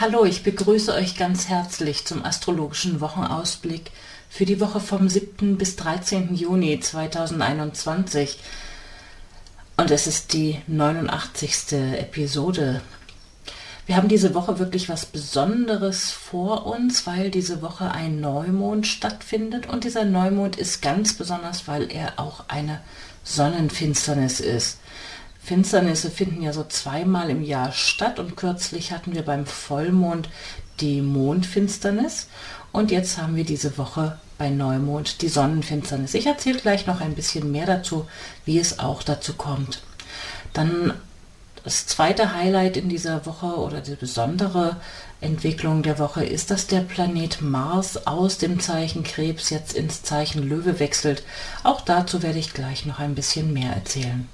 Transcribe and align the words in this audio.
Hallo, 0.00 0.24
ich 0.24 0.44
begrüße 0.44 0.94
euch 0.94 1.16
ganz 1.16 1.48
herzlich 1.48 2.06
zum 2.06 2.24
astrologischen 2.24 3.00
Wochenausblick 3.00 3.90
für 4.30 4.44
die 4.44 4.60
Woche 4.60 4.78
vom 4.78 5.08
7. 5.08 5.58
bis 5.58 5.74
13. 5.74 6.36
Juni 6.36 6.78
2021. 6.78 8.38
Und 9.76 9.90
es 9.90 10.06
ist 10.06 10.34
die 10.34 10.60
89. 10.68 11.72
Episode. 11.98 12.80
Wir 13.86 13.96
haben 13.96 14.06
diese 14.06 14.34
Woche 14.34 14.60
wirklich 14.60 14.88
was 14.88 15.04
Besonderes 15.04 16.12
vor 16.12 16.66
uns, 16.66 17.04
weil 17.08 17.32
diese 17.32 17.60
Woche 17.60 17.90
ein 17.90 18.20
Neumond 18.20 18.86
stattfindet. 18.86 19.66
Und 19.66 19.82
dieser 19.82 20.04
Neumond 20.04 20.54
ist 20.54 20.80
ganz 20.80 21.14
besonders, 21.14 21.66
weil 21.66 21.90
er 21.90 22.20
auch 22.20 22.44
eine 22.46 22.82
Sonnenfinsternis 23.24 24.38
ist. 24.38 24.78
Finsternisse 25.48 26.10
finden 26.10 26.42
ja 26.42 26.52
so 26.52 26.62
zweimal 26.64 27.30
im 27.30 27.42
Jahr 27.42 27.72
statt 27.72 28.18
und 28.18 28.36
kürzlich 28.36 28.92
hatten 28.92 29.14
wir 29.14 29.22
beim 29.22 29.46
Vollmond 29.46 30.28
die 30.78 31.00
Mondfinsternis 31.00 32.28
und 32.70 32.90
jetzt 32.90 33.16
haben 33.16 33.34
wir 33.34 33.46
diese 33.46 33.78
Woche 33.78 34.18
bei 34.36 34.50
Neumond 34.50 35.22
die 35.22 35.30
Sonnenfinsternis. 35.30 36.12
Ich 36.12 36.26
erzähle 36.26 36.58
gleich 36.58 36.86
noch 36.86 37.00
ein 37.00 37.14
bisschen 37.14 37.50
mehr 37.50 37.64
dazu, 37.64 38.06
wie 38.44 38.58
es 38.58 38.78
auch 38.78 39.02
dazu 39.02 39.32
kommt. 39.32 39.80
Dann 40.52 40.92
das 41.64 41.86
zweite 41.86 42.34
Highlight 42.34 42.76
in 42.76 42.90
dieser 42.90 43.24
Woche 43.24 43.46
oder 43.46 43.80
die 43.80 43.94
besondere 43.94 44.76
Entwicklung 45.22 45.82
der 45.82 45.98
Woche 45.98 46.26
ist, 46.26 46.50
dass 46.50 46.66
der 46.66 46.80
Planet 46.80 47.40
Mars 47.40 48.06
aus 48.06 48.36
dem 48.36 48.60
Zeichen 48.60 49.02
Krebs 49.02 49.48
jetzt 49.48 49.72
ins 49.72 50.02
Zeichen 50.02 50.42
Löwe 50.42 50.78
wechselt. 50.78 51.22
Auch 51.64 51.80
dazu 51.80 52.22
werde 52.22 52.38
ich 52.38 52.52
gleich 52.52 52.84
noch 52.84 52.98
ein 52.98 53.14
bisschen 53.14 53.54
mehr 53.54 53.72
erzählen. 53.72 54.28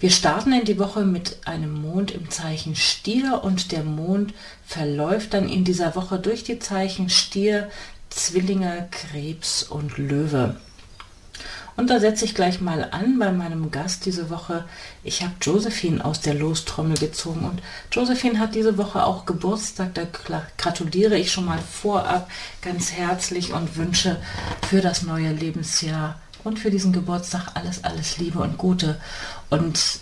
Wir 0.00 0.10
starten 0.10 0.52
in 0.52 0.64
die 0.64 0.78
Woche 0.78 1.04
mit 1.04 1.38
einem 1.44 1.72
Mond 1.82 2.12
im 2.12 2.30
Zeichen 2.30 2.76
Stier 2.76 3.40
und 3.42 3.72
der 3.72 3.82
Mond 3.82 4.32
verläuft 4.64 5.34
dann 5.34 5.48
in 5.48 5.64
dieser 5.64 5.96
Woche 5.96 6.20
durch 6.20 6.44
die 6.44 6.60
Zeichen 6.60 7.10
Stier, 7.10 7.68
Zwillinge, 8.08 8.88
Krebs 8.92 9.64
und 9.64 9.98
Löwe. 9.98 10.54
Und 11.74 11.90
da 11.90 11.98
setze 11.98 12.24
ich 12.24 12.36
gleich 12.36 12.60
mal 12.60 12.88
an 12.90 13.18
bei 13.18 13.32
meinem 13.32 13.72
Gast 13.72 14.06
diese 14.06 14.30
Woche. 14.30 14.64
Ich 15.02 15.22
habe 15.22 15.34
Josephine 15.40 16.04
aus 16.04 16.20
der 16.20 16.34
Lostrommel 16.34 16.96
gezogen 16.96 17.44
und 17.44 17.60
Josephine 17.90 18.38
hat 18.38 18.54
diese 18.54 18.78
Woche 18.78 19.04
auch 19.04 19.26
Geburtstag. 19.26 19.94
Da 19.94 20.02
gratuliere 20.58 21.18
ich 21.18 21.32
schon 21.32 21.44
mal 21.44 21.58
vorab 21.58 22.30
ganz 22.62 22.92
herzlich 22.92 23.52
und 23.52 23.76
wünsche 23.76 24.16
für 24.68 24.80
das 24.80 25.02
neue 25.02 25.32
Lebensjahr 25.32 26.20
und 26.44 26.58
für 26.58 26.70
diesen 26.70 26.92
Geburtstag 26.92 27.50
alles, 27.54 27.84
alles 27.84 28.18
Liebe 28.18 28.38
und 28.40 28.58
Gute. 28.58 29.00
Und 29.50 30.00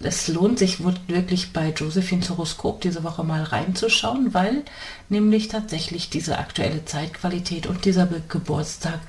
es 0.00 0.28
lohnt 0.28 0.58
sich 0.58 0.78
wirklich 1.08 1.52
bei 1.52 1.70
Josephines 1.70 2.30
Horoskop 2.30 2.80
diese 2.80 3.02
Woche 3.02 3.24
mal 3.24 3.42
reinzuschauen, 3.42 4.32
weil 4.32 4.64
nämlich 5.08 5.48
tatsächlich 5.48 6.08
diese 6.08 6.38
aktuelle 6.38 6.84
Zeitqualität 6.84 7.66
und 7.66 7.84
dieser 7.84 8.06
Geburtstag 8.06 9.00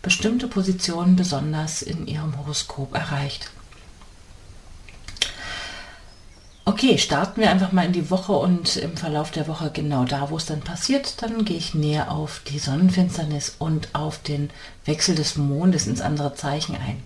bestimmte 0.00 0.48
Positionen 0.48 1.16
besonders 1.16 1.82
in 1.82 2.06
ihrem 2.06 2.38
Horoskop 2.38 2.94
erreicht. 2.94 3.50
Okay, 6.68 6.98
starten 6.98 7.40
wir 7.40 7.50
einfach 7.50 7.72
mal 7.72 7.86
in 7.86 7.94
die 7.94 8.10
Woche 8.10 8.32
und 8.32 8.76
im 8.76 8.94
Verlauf 8.94 9.30
der 9.30 9.48
Woche 9.48 9.70
genau 9.72 10.04
da, 10.04 10.28
wo 10.28 10.36
es 10.36 10.44
dann 10.44 10.60
passiert, 10.60 11.22
dann 11.22 11.46
gehe 11.46 11.56
ich 11.56 11.72
näher 11.72 12.12
auf 12.12 12.42
die 12.46 12.58
Sonnenfinsternis 12.58 13.56
und 13.58 13.88
auf 13.94 14.18
den 14.18 14.50
Wechsel 14.84 15.14
des 15.14 15.36
Mondes 15.36 15.86
ins 15.86 16.02
andere 16.02 16.34
Zeichen 16.34 16.76
ein. 16.76 17.02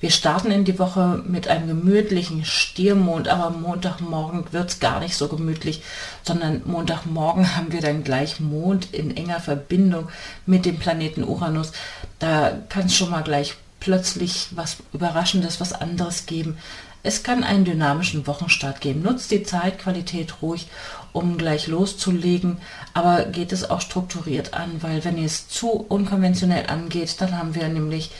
Wir 0.00 0.10
starten 0.10 0.50
in 0.50 0.66
die 0.66 0.78
Woche 0.78 1.22
mit 1.26 1.48
einem 1.48 1.68
gemütlichen 1.68 2.44
Stiermond, 2.44 3.28
aber 3.28 3.48
Montagmorgen 3.48 4.44
wird 4.52 4.68
es 4.68 4.78
gar 4.78 5.00
nicht 5.00 5.16
so 5.16 5.28
gemütlich, 5.28 5.82
sondern 6.22 6.60
Montagmorgen 6.66 7.56
haben 7.56 7.72
wir 7.72 7.80
dann 7.80 8.04
gleich 8.04 8.40
Mond 8.40 8.92
in 8.92 9.16
enger 9.16 9.40
Verbindung 9.40 10.10
mit 10.44 10.66
dem 10.66 10.76
Planeten 10.76 11.24
Uranus. 11.24 11.72
Da 12.18 12.58
kann 12.68 12.84
es 12.84 12.94
schon 12.94 13.08
mal 13.08 13.22
gleich 13.22 13.54
plötzlich 13.80 14.48
was 14.50 14.76
Überraschendes, 14.92 15.62
was 15.62 15.72
anderes 15.72 16.26
geben. 16.26 16.58
Es 17.02 17.22
kann 17.22 17.42
einen 17.42 17.64
dynamischen 17.64 18.26
Wochenstart 18.26 18.80
geben. 18.80 19.02
Nutzt 19.02 19.30
die 19.30 19.42
Zeitqualität 19.42 20.40
ruhig, 20.40 20.68
um 21.12 21.36
gleich 21.36 21.66
loszulegen, 21.66 22.58
aber 22.94 23.24
geht 23.24 23.52
es 23.52 23.68
auch 23.68 23.80
strukturiert 23.80 24.54
an, 24.54 24.82
weil 24.82 25.04
wenn 25.04 25.18
ihr 25.18 25.26
es 25.26 25.48
zu 25.48 25.70
unkonventionell 25.70 26.66
angeht, 26.68 27.20
dann 27.20 27.36
haben 27.36 27.54
wir 27.54 27.68
nämlich 27.68 28.12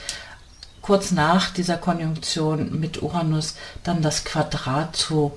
kurz 0.83 1.13
nach 1.13 1.51
dieser 1.51 1.79
Konjunktion 1.79 2.81
mit 2.81 3.03
Uranus 3.03 3.55
dann 3.85 4.03
das 4.03 4.25
Quadrat 4.25 4.97
zu 4.97 5.33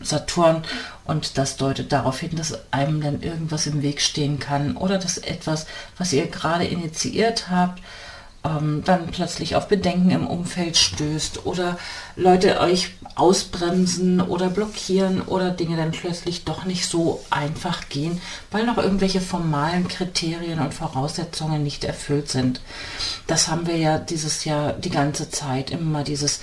Saturn. 0.00 0.62
Und 1.04 1.38
das 1.38 1.56
deutet 1.56 1.92
darauf 1.92 2.20
hin, 2.20 2.36
dass 2.36 2.58
einem 2.72 3.00
dann 3.00 3.22
irgendwas 3.22 3.66
im 3.66 3.82
Weg 3.82 4.00
stehen 4.00 4.38
kann 4.38 4.76
oder 4.76 4.98
dass 4.98 5.18
etwas, 5.18 5.66
was 5.98 6.12
ihr 6.12 6.26
gerade 6.26 6.64
initiiert 6.64 7.50
habt, 7.50 7.82
ähm, 8.46 8.82
dann 8.84 9.06
plötzlich 9.08 9.56
auf 9.56 9.68
Bedenken 9.68 10.10
im 10.10 10.26
Umfeld 10.26 10.76
stößt 10.76 11.46
oder 11.46 11.78
Leute 12.14 12.60
euch 12.60 12.90
ausbremsen 13.14 14.20
oder 14.20 14.48
blockieren 14.48 15.22
oder 15.22 15.50
Dinge 15.50 15.76
dann 15.76 15.90
plötzlich 15.92 16.44
doch 16.44 16.64
nicht 16.64 16.86
so 16.86 17.24
einfach 17.30 17.88
gehen, 17.88 18.20
weil 18.50 18.66
noch 18.66 18.78
irgendwelche 18.78 19.20
formalen 19.20 19.88
Kriterien 19.88 20.60
und 20.60 20.74
Voraussetzungen 20.74 21.62
nicht 21.62 21.84
erfüllt 21.84 22.28
sind. 22.28 22.60
Das 23.26 23.48
haben 23.48 23.66
wir 23.66 23.76
ja 23.76 23.98
dieses 23.98 24.44
Jahr 24.44 24.72
die 24.72 24.90
ganze 24.90 25.30
Zeit 25.30 25.70
immer 25.70 26.04
dieses 26.04 26.40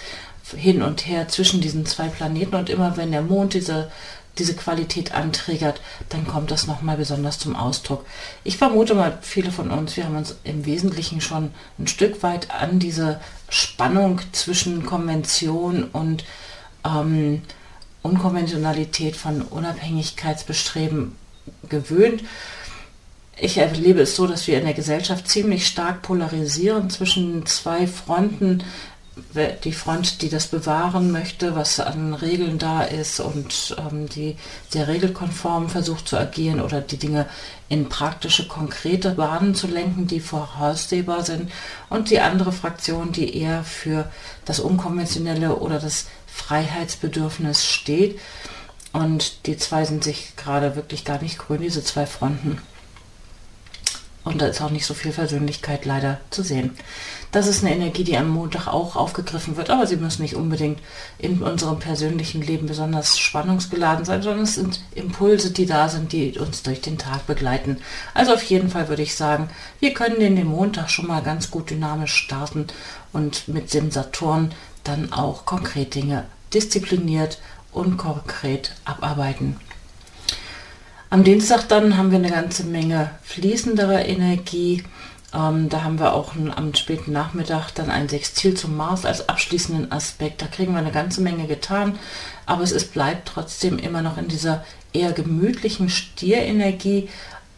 hin 0.56 0.82
und 0.82 1.08
her 1.08 1.28
zwischen 1.30 1.62
diesen 1.62 1.86
zwei 1.86 2.10
Planeten 2.10 2.56
und 2.56 2.70
immer 2.70 2.98
wenn 2.98 3.12
der 3.12 3.22
Mond 3.22 3.54
diese 3.54 3.90
diese 4.38 4.56
Qualität 4.56 5.14
anträgert, 5.14 5.82
dann 6.10 6.28
kommt 6.28 6.52
das 6.52 6.66
nochmal 6.66 6.98
besonders 6.98 7.38
zum 7.40 7.56
Ausdruck. 7.56 8.06
Ich 8.44 8.58
vermute 8.58 8.96
mal, 8.96 9.20
viele 9.22 9.52
von 9.52 9.70
uns, 9.70 9.96
wir 9.96 10.06
haben 10.06 10.18
uns 10.18 10.36
im 10.44 10.66
Wesentlichen 10.66 11.22
schon 11.22 11.52
ein 11.78 11.88
Stück 11.88 12.24
weit 12.24 12.52
an 12.52 12.80
diese 12.80 13.20
Spannung 13.50 14.22
zwischen 14.32 14.86
Konvention 14.86 15.84
und 15.84 16.26
ähm, 16.84 17.44
Unkonventionalität 18.02 19.16
von 19.16 19.42
Unabhängigkeitsbestreben 19.44 21.16
gewöhnt. 21.70 22.24
Ich 23.40 23.58
erlebe 23.58 24.02
es 24.02 24.16
so, 24.16 24.28
dass 24.28 24.48
wir 24.48 24.58
in 24.58 24.66
der 24.66 24.74
Gesellschaft 24.74 25.28
ziemlich 25.28 25.68
stark 25.68 26.02
polarisieren 26.02 26.90
zwischen 26.90 27.46
zwei 27.46 27.88
Fronten, 27.88 28.64
die 29.64 29.74
Front, 29.74 30.22
die 30.24 30.30
das 30.30 30.48
bewahren 30.48 31.12
möchte, 31.12 31.56
was 31.56 31.80
an 31.80 32.16
Regeln 32.16 32.58
da 32.58 32.82
ist 32.84 33.20
und 33.20 33.76
ähm, 33.78 34.10
die 34.10 34.38
sehr 34.70 34.88
regelkonform 34.88 35.70
versucht 35.70 36.08
zu 36.08 36.18
agieren 36.18 36.60
oder 36.60 36.82
die 36.82 36.98
Dinge 36.98 37.28
in 37.70 37.90
praktische, 37.90 38.48
konkrete 38.48 39.12
Bahnen 39.12 39.54
zu 39.54 39.68
lenken, 39.68 40.08
die 40.08 40.20
voraussehbar 40.20 41.24
sind. 41.24 41.52
Und 41.90 42.10
die 42.10 42.22
andere 42.22 42.52
Fraktion, 42.52 43.12
die 43.12 43.38
eher 43.38 43.64
für 43.64 44.10
das 44.46 44.60
Unkonventionelle 44.60 45.58
oder 45.58 45.80
das 45.80 46.08
Freiheitsbedürfnis 46.26 47.66
steht. 47.66 48.20
Und 48.94 49.46
die 49.46 49.58
zwei 49.58 49.86
sind 49.86 50.04
sich 50.04 50.36
gerade 50.36 50.76
wirklich 50.76 51.06
gar 51.06 51.22
nicht 51.22 51.38
grün, 51.38 51.62
diese 51.62 51.84
zwei 51.84 52.08
Fronten. 52.08 52.60
Und 54.24 54.42
da 54.42 54.46
ist 54.48 54.62
auch 54.62 54.70
nicht 54.70 54.86
so 54.86 54.94
viel 54.94 55.12
Versöhnlichkeit 55.12 55.84
leider 55.86 56.20
zu 56.30 56.44
sehen. 56.44 56.72
Das 57.34 57.48
ist 57.48 57.64
eine 57.64 57.76
Energie, 57.76 58.04
die 58.04 58.16
am 58.16 58.30
Montag 58.30 58.68
auch 58.68 58.96
aufgegriffen 58.96 59.58
wird, 59.58 59.70
aber 59.70 59.86
sie 59.86 59.98
muss 59.98 60.20
nicht 60.20 60.36
unbedingt 60.36 60.80
in 61.18 61.42
unserem 61.42 61.80
persönlichen 61.80 62.42
Leben 62.42 62.68
besonders 62.68 63.20
spannungsgeladen 63.20 64.06
sein, 64.06 64.22
sondern 64.22 64.44
es 64.44 64.56
sind 64.56 64.82
Impulse, 64.96 65.52
die 65.52 65.66
da 65.66 65.90
sind, 65.90 66.14
die 66.14 66.38
uns 66.38 66.64
durch 66.64 66.80
den 66.80 66.98
Tag 66.98 67.28
begleiten. 67.28 67.78
Also 68.14 68.34
auf 68.34 68.44
jeden 68.44 68.70
Fall 68.70 68.88
würde 68.88 69.02
ich 69.02 69.16
sagen, 69.16 69.50
wir 69.80 69.94
können 69.94 70.22
in 70.22 70.36
den 70.36 70.48
Montag 70.48 70.90
schon 70.90 71.08
mal 71.08 71.22
ganz 71.22 71.52
gut 71.52 71.70
dynamisch 71.70 72.14
starten 72.14 72.68
und 73.12 73.48
mit 73.48 73.74
dem 73.74 73.92
Saturn 73.92 74.54
dann 74.84 75.12
auch 75.12 75.46
konkret 75.46 75.96
Dinge 75.96 76.26
diszipliniert 76.54 77.40
und 77.72 77.98
konkret 77.98 78.76
abarbeiten. 78.86 79.60
Am 81.14 81.24
Dienstag 81.24 81.68
dann 81.68 81.96
haben 81.96 82.10
wir 82.10 82.18
eine 82.18 82.32
ganze 82.32 82.64
Menge 82.64 83.12
fließenderer 83.22 84.04
Energie. 84.04 84.82
Ähm, 85.32 85.70
da 85.70 85.84
haben 85.84 86.00
wir 86.00 86.16
auch 86.16 86.34
am 86.56 86.74
späten 86.74 87.12
Nachmittag 87.12 87.70
dann 87.76 87.92
ein 87.92 88.10
Sextil 88.10 88.56
zum 88.56 88.76
Mars 88.76 89.06
als 89.06 89.30
abschließenden 89.30 89.92
Aspekt. 89.92 90.42
Da 90.42 90.48
kriegen 90.48 90.72
wir 90.72 90.80
eine 90.80 90.92
ganze 90.92 91.22
Menge 91.22 91.46
getan, 91.46 92.00
aber 92.48 92.64
es 92.64 92.72
ist, 92.72 92.94
bleibt 92.94 93.28
trotzdem 93.28 93.78
immer 93.78 94.02
noch 94.02 94.18
in 94.18 94.28
dieser 94.28 94.66
eher 94.92 95.12
gemütlichen 95.12 95.88
Stierenergie. 95.88 97.10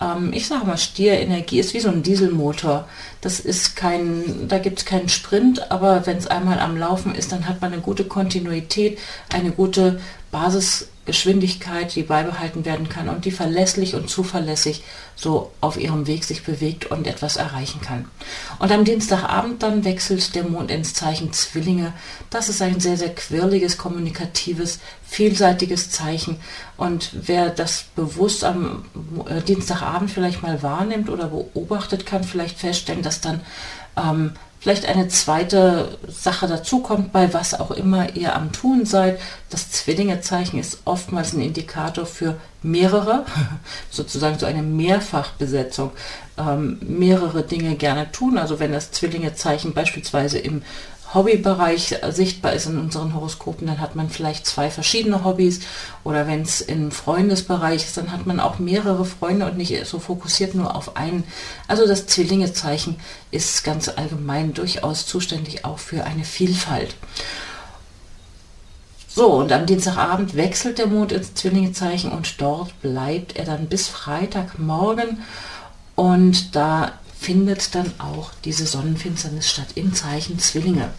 Ähm, 0.01 0.33
ich 0.33 0.47
sage 0.47 0.65
mal, 0.65 0.77
Stierenergie 0.77 1.61
ist 1.61 1.73
wie 1.73 1.79
so 1.79 1.87
ein 1.87 2.03
Dieselmotor. 2.03 2.89
Das 3.21 3.39
ist 3.39 3.77
kein, 3.77 4.49
da 4.49 4.57
gibt 4.57 4.79
es 4.79 4.85
keinen 4.85 5.07
Sprint, 5.07 5.71
aber 5.71 6.05
wenn 6.05 6.17
es 6.17 6.27
einmal 6.27 6.59
am 6.59 6.75
Laufen 6.75 7.15
ist, 7.15 7.31
dann 7.31 7.47
hat 7.47 7.61
man 7.61 7.71
eine 7.71 7.81
gute 7.81 8.03
Kontinuität, 8.03 8.99
eine 9.33 9.51
gute 9.51 10.01
Basis 10.29 10.89
Geschwindigkeit, 11.05 11.95
die 11.95 12.03
beibehalten 12.03 12.65
werden 12.65 12.89
kann 12.89 13.09
und 13.09 13.25
die 13.25 13.31
verlässlich 13.31 13.93
und 13.93 14.09
zuverlässig 14.09 14.83
so 15.15 15.51
auf 15.61 15.77
ihrem 15.77 16.07
Weg 16.07 16.23
sich 16.23 16.43
bewegt 16.43 16.85
und 16.87 17.05
etwas 17.07 17.37
erreichen 17.37 17.79
kann. 17.81 18.05
Und 18.59 18.71
am 18.71 18.83
Dienstagabend 18.83 19.61
dann 19.61 19.85
wechselt 19.85 20.33
der 20.35 20.43
Mond 20.43 20.71
ins 20.71 20.93
Zeichen 20.93 21.31
Zwillinge. 21.31 21.93
Das 22.29 22.49
ist 22.49 22.61
ein 22.61 22.79
sehr, 22.79 22.97
sehr 22.97 23.13
quirliges, 23.13 23.77
kommunikatives, 23.77 24.79
vielseitiges 25.07 25.91
Zeichen. 25.91 26.37
Und 26.75 27.11
wer 27.13 27.49
das 27.49 27.85
bewusst 27.95 28.43
am 28.43 28.85
äh, 29.27 29.41
Dienstagabend 29.41 30.09
vielleicht 30.09 30.41
mal 30.41 30.63
wahrnimmt 30.63 31.09
oder 31.09 31.27
beobachtet, 31.27 32.05
kann 32.05 32.23
vielleicht 32.23 32.57
feststellen, 32.57 33.03
dass 33.03 33.21
dann 33.21 33.41
ähm, 33.95 34.33
vielleicht 34.65 34.87
eine 34.87 35.07
zweite 35.09 35.95
Sache 36.07 36.47
dazukommt, 36.47 37.13
bei 37.13 37.35
was 37.35 37.53
auch 37.53 37.69
immer 37.69 38.15
ihr 38.15 38.35
am 38.35 38.51
Tun 38.51 38.87
seid. 38.87 39.19
Das 39.51 39.69
Zwillingezeichen 39.69 40.57
ist 40.59 40.79
oftmals 40.85 41.33
ein 41.33 41.41
Indikator 41.41 42.07
für 42.07 42.37
mehrere, 42.63 43.27
sozusagen 43.91 44.39
so 44.39 44.47
eine 44.47 44.63
Mehrfachbesetzung, 44.63 45.91
ähm, 46.39 46.79
mehrere 46.81 47.43
Dinge 47.43 47.75
gerne 47.75 48.11
tun. 48.11 48.39
Also 48.39 48.59
wenn 48.59 48.71
das 48.71 48.91
Zwillingezeichen 48.91 49.75
beispielsweise 49.75 50.39
im 50.39 50.63
Hobbybereich 51.15 51.95
sichtbar 52.09 52.53
ist 52.53 52.67
in 52.67 52.77
unseren 52.77 53.15
Horoskopen, 53.15 53.65
dann 53.65 53.79
hat 53.79 53.95
man 53.95 54.09
vielleicht 54.09 54.45
zwei 54.45 54.69
verschiedene 54.69 55.23
Hobbys. 55.23 55.61
Oder 56.03 56.27
wenn 56.27 56.41
es 56.41 56.61
im 56.61 56.91
Freundesbereich 56.91 57.85
ist, 57.85 57.97
dann 57.97 58.11
hat 58.11 58.27
man 58.27 58.39
auch 58.39 58.59
mehrere 58.59 59.05
Freunde 59.05 59.45
und 59.45 59.57
nicht 59.57 59.85
so 59.87 59.97
fokussiert 59.97 60.53
nur 60.53 60.75
auf 60.75 60.97
einen. 60.97 61.23
Also 61.67 61.87
das 61.87 62.05
Zwillingezeichen 62.05 62.97
ist 63.31 63.63
ganz 63.63 63.87
allgemein 63.87 64.53
durchaus 64.53 65.07
zuständig 65.07 65.65
auch 65.65 65.79
für 65.79 66.03
eine 66.03 66.25
Vielfalt. 66.25 66.95
So, 69.07 69.31
und 69.31 69.53
am 69.53 69.65
Dienstagabend 69.65 70.35
wechselt 70.35 70.77
der 70.77 70.87
Mond 70.87 71.13
ins 71.13 71.33
Zwillingezeichen 71.33 72.11
und 72.11 72.41
dort 72.41 72.81
bleibt 72.81 73.37
er 73.37 73.45
dann 73.45 73.67
bis 73.67 73.87
Freitagmorgen. 73.87 75.23
Und 75.95 76.53
da 76.57 76.91
findet 77.17 77.73
dann 77.73 77.93
auch 77.97 78.31
diese 78.43 78.65
Sonnenfinsternis 78.67 79.49
statt 79.49 79.69
im 79.75 79.93
Zeichen 79.93 80.37
Zwillinge. 80.37 80.89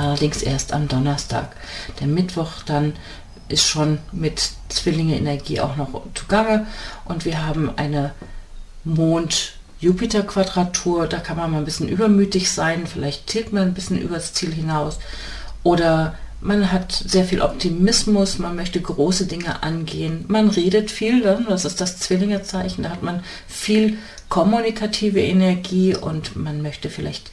Allerdings 0.00 0.40
erst 0.40 0.72
am 0.72 0.88
Donnerstag. 0.88 1.54
Der 2.00 2.06
Mittwoch 2.06 2.62
dann 2.64 2.94
ist 3.48 3.66
schon 3.66 3.98
mit 4.12 4.52
Zwillinge-Energie 4.70 5.60
auch 5.60 5.76
noch 5.76 5.90
zugange 6.14 6.66
und 7.04 7.26
wir 7.26 7.46
haben 7.46 7.70
eine 7.76 8.14
Mond-Jupiter-Quadratur. 8.84 11.06
Da 11.06 11.18
kann 11.18 11.36
man 11.36 11.50
mal 11.50 11.58
ein 11.58 11.66
bisschen 11.66 11.88
übermütig 11.88 12.50
sein, 12.50 12.86
vielleicht 12.86 13.26
tilt 13.26 13.52
man 13.52 13.64
ein 13.64 13.74
bisschen 13.74 14.00
übers 14.00 14.32
Ziel 14.32 14.54
hinaus 14.54 14.98
oder 15.64 16.14
man 16.40 16.72
hat 16.72 16.92
sehr 16.92 17.24
viel 17.24 17.42
Optimismus, 17.42 18.38
man 18.38 18.56
möchte 18.56 18.80
große 18.80 19.26
Dinge 19.26 19.62
angehen, 19.62 20.24
man 20.28 20.48
redet 20.48 20.90
viel, 20.90 21.20
ne? 21.20 21.44
das 21.48 21.64
ist 21.64 21.80
das 21.80 21.98
Zwillingezeichen, 21.98 22.84
da 22.84 22.90
hat 22.90 23.02
man 23.02 23.22
viel 23.46 23.98
kommunikative 24.28 25.20
Energie 25.20 25.94
und 25.94 26.36
man 26.36 26.62
möchte 26.62 26.88
vielleicht 26.88 27.30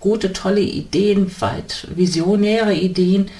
gute, 0.00 0.32
tolle 0.32 0.60
Ideen, 0.60 1.30
weit 1.40 1.86
visionäre 1.94 2.74
Ideen 2.74 3.30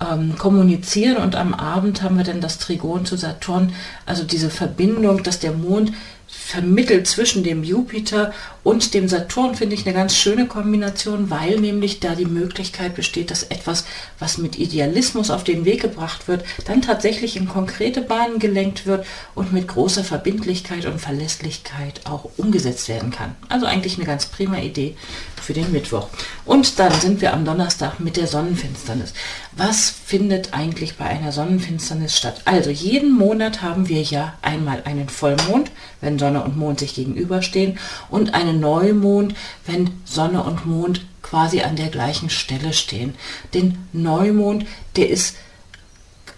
ähm, 0.00 0.36
kommunizieren. 0.36 1.16
Und 1.16 1.36
am 1.36 1.54
Abend 1.54 2.02
haben 2.02 2.16
wir 2.16 2.24
dann 2.24 2.40
das 2.40 2.58
Trigon 2.58 3.06
zu 3.06 3.16
Saturn, 3.16 3.72
also 4.04 4.24
diese 4.24 4.50
Verbindung, 4.50 5.22
dass 5.22 5.38
der 5.38 5.52
Mond 5.52 5.92
vermittelt 6.26 7.06
zwischen 7.06 7.44
dem 7.44 7.64
Jupiter 7.64 8.32
und 8.66 8.94
dem 8.94 9.06
Saturn, 9.06 9.54
finde 9.54 9.76
ich 9.76 9.86
eine 9.86 9.94
ganz 9.94 10.16
schöne 10.16 10.46
Kombination, 10.46 11.30
weil 11.30 11.60
nämlich 11.60 12.00
da 12.00 12.16
die 12.16 12.24
Möglichkeit 12.24 12.96
besteht, 12.96 13.30
dass 13.30 13.44
etwas, 13.44 13.84
was 14.18 14.38
mit 14.38 14.58
Idealismus 14.58 15.30
auf 15.30 15.44
den 15.44 15.64
Weg 15.64 15.82
gebracht 15.82 16.26
wird, 16.26 16.44
dann 16.64 16.82
tatsächlich 16.82 17.36
in 17.36 17.48
konkrete 17.48 18.00
Bahnen 18.00 18.40
gelenkt 18.40 18.84
wird 18.84 19.06
und 19.36 19.52
mit 19.52 19.68
großer 19.68 20.02
Verbindlichkeit 20.02 20.84
und 20.84 21.00
Verlässlichkeit 21.00 22.00
auch 22.06 22.28
umgesetzt 22.38 22.88
werden 22.88 23.12
kann. 23.12 23.36
Also 23.48 23.66
eigentlich 23.66 23.98
eine 23.98 24.04
ganz 24.04 24.26
prima 24.26 24.58
Idee 24.58 24.96
für 25.40 25.52
den 25.52 25.70
Mittwoch. 25.70 26.08
Und 26.44 26.80
dann 26.80 26.92
sind 27.00 27.20
wir 27.20 27.32
am 27.32 27.44
Donnerstag 27.44 28.00
mit 28.00 28.16
der 28.16 28.26
Sonnenfinsternis. 28.26 29.12
Was 29.56 29.94
findet 30.04 30.54
eigentlich 30.54 30.96
bei 30.96 31.04
einer 31.04 31.30
Sonnenfinsternis 31.30 32.16
statt? 32.16 32.42
Also 32.46 32.70
jeden 32.70 33.12
Monat 33.12 33.62
haben 33.62 33.88
wir 33.88 34.02
ja 34.02 34.34
einmal 34.42 34.82
einen 34.84 35.08
Vollmond, 35.08 35.70
wenn 36.00 36.18
Sonne 36.18 36.42
und 36.42 36.56
Mond 36.56 36.80
sich 36.80 36.96
gegenüberstehen, 36.96 37.78
und 38.10 38.34
einen 38.34 38.55
Neumond, 38.56 39.34
wenn 39.66 39.90
Sonne 40.04 40.42
und 40.42 40.66
Mond 40.66 41.06
quasi 41.22 41.62
an 41.62 41.76
der 41.76 41.88
gleichen 41.88 42.30
Stelle 42.30 42.72
stehen. 42.72 43.14
Den 43.54 43.78
Neumond, 43.92 44.66
der 44.96 45.10
ist, 45.10 45.36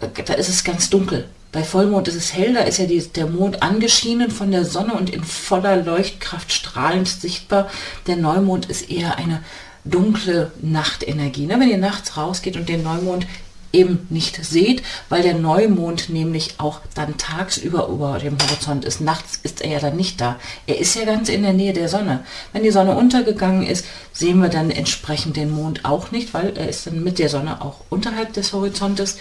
da 0.01 0.35
ist 0.35 0.49
es 0.49 0.65
ganz 0.65 0.91
dunkel. 0.91 1.29
Bei 1.51 1.65
Vollmond 1.65 2.09
ist 2.09 2.15
es 2.15 2.35
hell, 2.35 2.55
da 2.55 2.61
ist 2.61 2.79
ja 2.79 2.87
die, 2.87 3.01
der 3.01 3.27
Mond 3.27 3.63
angeschienen 3.63 4.31
von 4.31 4.51
der 4.51 4.65
Sonne 4.65 4.95
und 4.95 5.09
in 5.09 5.25
voller 5.25 5.77
Leuchtkraft 5.77 6.53
strahlend 6.53 7.09
sichtbar. 7.09 7.71
Der 8.07 8.17
Neumond 8.17 8.67
ist 8.67 8.91
eher 8.91 9.17
eine 9.17 9.43
dunkle 9.85 10.53
Nachtenergie. 10.61 11.47
Ne? 11.47 11.59
Wenn 11.59 11.71
ihr 11.71 11.79
nachts 11.79 12.17
rausgeht 12.19 12.57
und 12.57 12.69
den 12.69 12.83
Neumond 12.83 13.27
eben 13.73 14.07
nicht 14.11 14.45
seht, 14.45 14.83
weil 15.09 15.23
der 15.23 15.35
Neumond 15.35 16.09
nämlich 16.09 16.55
auch 16.59 16.81
dann 16.95 17.17
tagsüber 17.17 17.89
über 17.89 18.19
dem 18.19 18.37
Horizont 18.39 18.85
ist. 18.85 19.01
Nachts 19.01 19.39
ist 19.43 19.61
er 19.61 19.71
ja 19.71 19.79
dann 19.81 19.97
nicht 19.97 20.21
da. 20.21 20.37
Er 20.67 20.79
ist 20.79 20.95
ja 20.95 21.05
ganz 21.05 21.29
in 21.29 21.43
der 21.43 21.53
Nähe 21.53 21.73
der 21.73 21.89
Sonne. 21.89 22.25
Wenn 22.53 22.63
die 22.63 22.71
Sonne 22.71 22.97
untergegangen 22.97 23.67
ist, 23.67 23.85
sehen 24.13 24.41
wir 24.41 24.49
dann 24.49 24.71
entsprechend 24.71 25.37
den 25.37 25.51
Mond 25.51 25.85
auch 25.85 26.11
nicht, 26.11 26.35
weil 26.35 26.57
er 26.57 26.69
ist 26.69 26.87
dann 26.87 27.05
mit 27.05 27.19
der 27.19 27.29
Sonne 27.29 27.61
auch 27.63 27.81
unterhalb 27.91 28.33
des 28.33 28.53
Horizontes. 28.53 29.19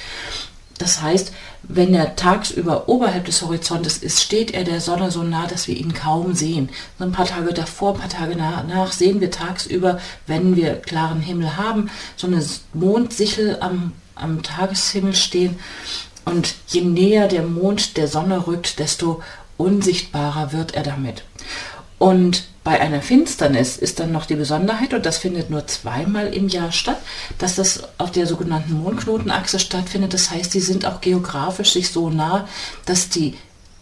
Das 0.78 1.02
heißt, 1.02 1.34
wenn 1.64 1.94
er 1.94 2.16
tagsüber 2.16 2.88
oberhalb 2.88 3.26
des 3.26 3.42
Horizontes 3.42 3.98
ist, 3.98 4.22
steht 4.22 4.52
er 4.52 4.64
der 4.64 4.80
Sonne 4.80 5.12
so 5.12 5.24
nah, 5.24 5.48
dass 5.48 5.68
wir 5.68 5.76
ihn 5.76 5.94
kaum 5.94 6.34
sehen. 6.36 6.70
So 7.00 7.06
ein 7.06 7.12
paar 7.12 7.26
Tage 7.26 7.54
davor, 7.54 7.94
ein 7.94 8.00
paar 8.00 8.10
Tage 8.10 8.36
nach 8.36 8.92
sehen 8.92 9.20
wir 9.20 9.32
tagsüber, 9.32 10.00
wenn 10.28 10.56
wir 10.56 10.76
klaren 10.76 11.22
Himmel 11.22 11.58
haben, 11.58 11.90
so 12.16 12.28
eine 12.28 12.44
Mondsichel 12.74 13.58
am, 13.60 13.94
am 14.20 14.44
Tageshimmel 14.44 15.16
stehen. 15.16 15.60
Und 16.26 16.56
je 16.68 16.82
näher 16.82 17.28
der 17.28 17.44
Mond 17.44 17.98
der 17.98 18.08
Sonne 18.08 18.48
rückt, 18.48 18.80
desto 18.80 19.22
unsichtbarer 19.58 20.52
wird 20.52 20.76
er 20.76 20.84
damit. 20.84 21.24
Und 22.00 22.44
bei 22.64 22.82
einer 22.82 23.02
Finsternis 23.02 23.78
ist 23.78 24.00
dann 24.00 24.12
noch 24.12 24.26
die 24.26 24.36
Besonderheit, 24.36 24.94
und 24.94 25.06
das 25.06 25.18
findet 25.18 25.50
nur 25.50 25.66
zweimal 25.68 26.34
im 26.34 26.50
Jahr 26.50 26.74
statt, 26.74 26.98
dass 27.38 27.56
das 27.56 27.84
auf 27.98 28.12
der 28.12 28.28
sogenannten 28.28 28.74
Mondknotenachse 28.74 29.58
stattfindet. 29.58 30.14
Das 30.14 30.30
heißt, 30.30 30.52
sie 30.52 30.60
sind 30.60 30.86
auch 30.86 31.00
geografisch 31.00 31.72
sich 31.72 31.92
so 31.92 32.10
nah, 32.10 32.48
dass 32.86 33.08
die 33.08 33.36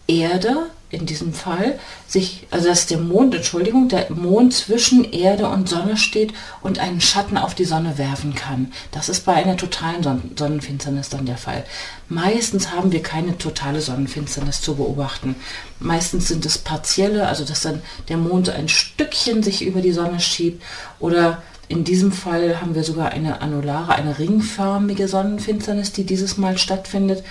Erde 0.08 0.68
in 0.90 1.06
diesem 1.06 1.34
Fall 1.34 1.80
sich, 2.08 2.48
also 2.52 2.68
dass 2.68 2.86
der 2.86 3.00
Mond, 3.00 3.34
Entschuldigung, 3.34 3.90
der 3.90 4.12
Mond 4.12 4.54
zwischen 4.54 5.12
Erde 5.12 5.48
und 5.48 5.68
Sonne 5.68 5.98
steht 5.98 6.34
und 6.62 6.80
einen 6.80 7.02
Schatten 7.02 7.38
auf 7.38 7.56
die 7.56 7.66
Sonne 7.66 7.98
werfen 7.98 8.36
kann. 8.36 8.72
Das 8.92 9.10
ist 9.10 9.26
bei 9.26 9.34
einer 9.34 9.58
totalen 9.58 10.04
Son 10.04 10.32
Sonnenfinsternis 10.36 11.10
dann 11.10 11.26
der 11.26 11.38
Fall. 11.38 11.66
Meistens 12.08 12.72
haben 12.72 12.92
wir 12.92 13.02
keine 13.02 13.38
totale 13.38 13.82
Sonnenfinsternis 13.82 14.62
zu 14.62 14.76
beobachten. 14.76 15.36
Meistens 15.80 16.28
sind 16.28 16.46
es 16.46 16.58
partielle, 16.60 17.28
also 17.28 17.44
dass 17.46 17.62
dann 17.62 17.82
der 18.08 18.18
Mond 18.18 18.50
ein 18.50 18.70
Stückchen 18.70 19.42
sich 19.42 19.64
über 19.64 19.82
die 19.82 19.92
Sonne 19.92 20.20
schiebt 20.20 20.62
oder 21.00 21.42
in 21.68 21.84
diesem 21.84 22.12
Fall 22.12 22.62
haben 22.62 22.76
wir 22.76 22.84
sogar 22.84 23.12
eine 23.12 23.42
anulare, 23.42 23.94
eine 23.96 24.20
ringförmige 24.20 25.08
Sonnenfinsternis, 25.08 25.92
die 25.92 26.04
dieses 26.04 26.38
Mal 26.38 26.58
stattfindet 26.58 27.24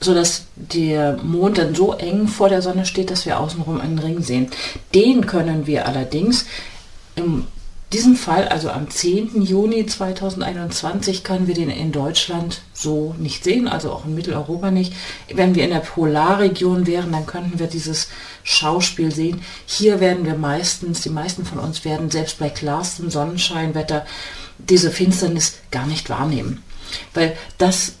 so 0.00 0.14
dass 0.14 0.46
der 0.56 1.18
Mond 1.22 1.58
dann 1.58 1.74
so 1.74 1.92
eng 1.92 2.26
vor 2.26 2.48
der 2.48 2.62
Sonne 2.62 2.86
steht, 2.86 3.10
dass 3.10 3.26
wir 3.26 3.38
außenrum 3.38 3.80
einen 3.80 3.98
Ring 3.98 4.22
sehen. 4.22 4.48
Den 4.94 5.26
können 5.26 5.66
wir 5.66 5.86
allerdings 5.86 6.46
in 7.16 7.44
diesem 7.92 8.16
Fall, 8.16 8.48
also 8.48 8.70
am 8.70 8.88
10. 8.88 9.42
Juni 9.42 9.84
2021, 9.84 11.24
können 11.24 11.48
wir 11.48 11.54
den 11.54 11.70
in 11.70 11.92
Deutschland 11.92 12.62
so 12.72 13.14
nicht 13.18 13.44
sehen, 13.44 13.68
also 13.68 13.90
auch 13.90 14.06
in 14.06 14.14
Mitteleuropa 14.14 14.70
nicht. 14.70 14.94
Wenn 15.34 15.54
wir 15.54 15.64
in 15.64 15.70
der 15.70 15.80
Polarregion 15.80 16.86
wären, 16.86 17.12
dann 17.12 17.26
könnten 17.26 17.58
wir 17.58 17.66
dieses 17.66 18.08
Schauspiel 18.50 19.12
sehen. 19.12 19.42
Hier 19.66 20.00
werden 20.00 20.24
wir 20.24 20.34
meistens, 20.34 21.02
die 21.02 21.10
meisten 21.10 21.44
von 21.44 21.58
uns 21.58 21.84
werden 21.84 22.10
selbst 22.10 22.38
bei 22.38 22.50
klarstem 22.50 23.10
Sonnenscheinwetter 23.10 24.04
diese 24.58 24.90
Finsternis 24.90 25.58
gar 25.70 25.86
nicht 25.86 26.10
wahrnehmen. 26.10 26.62
Weil 27.14 27.36
das 27.58 27.94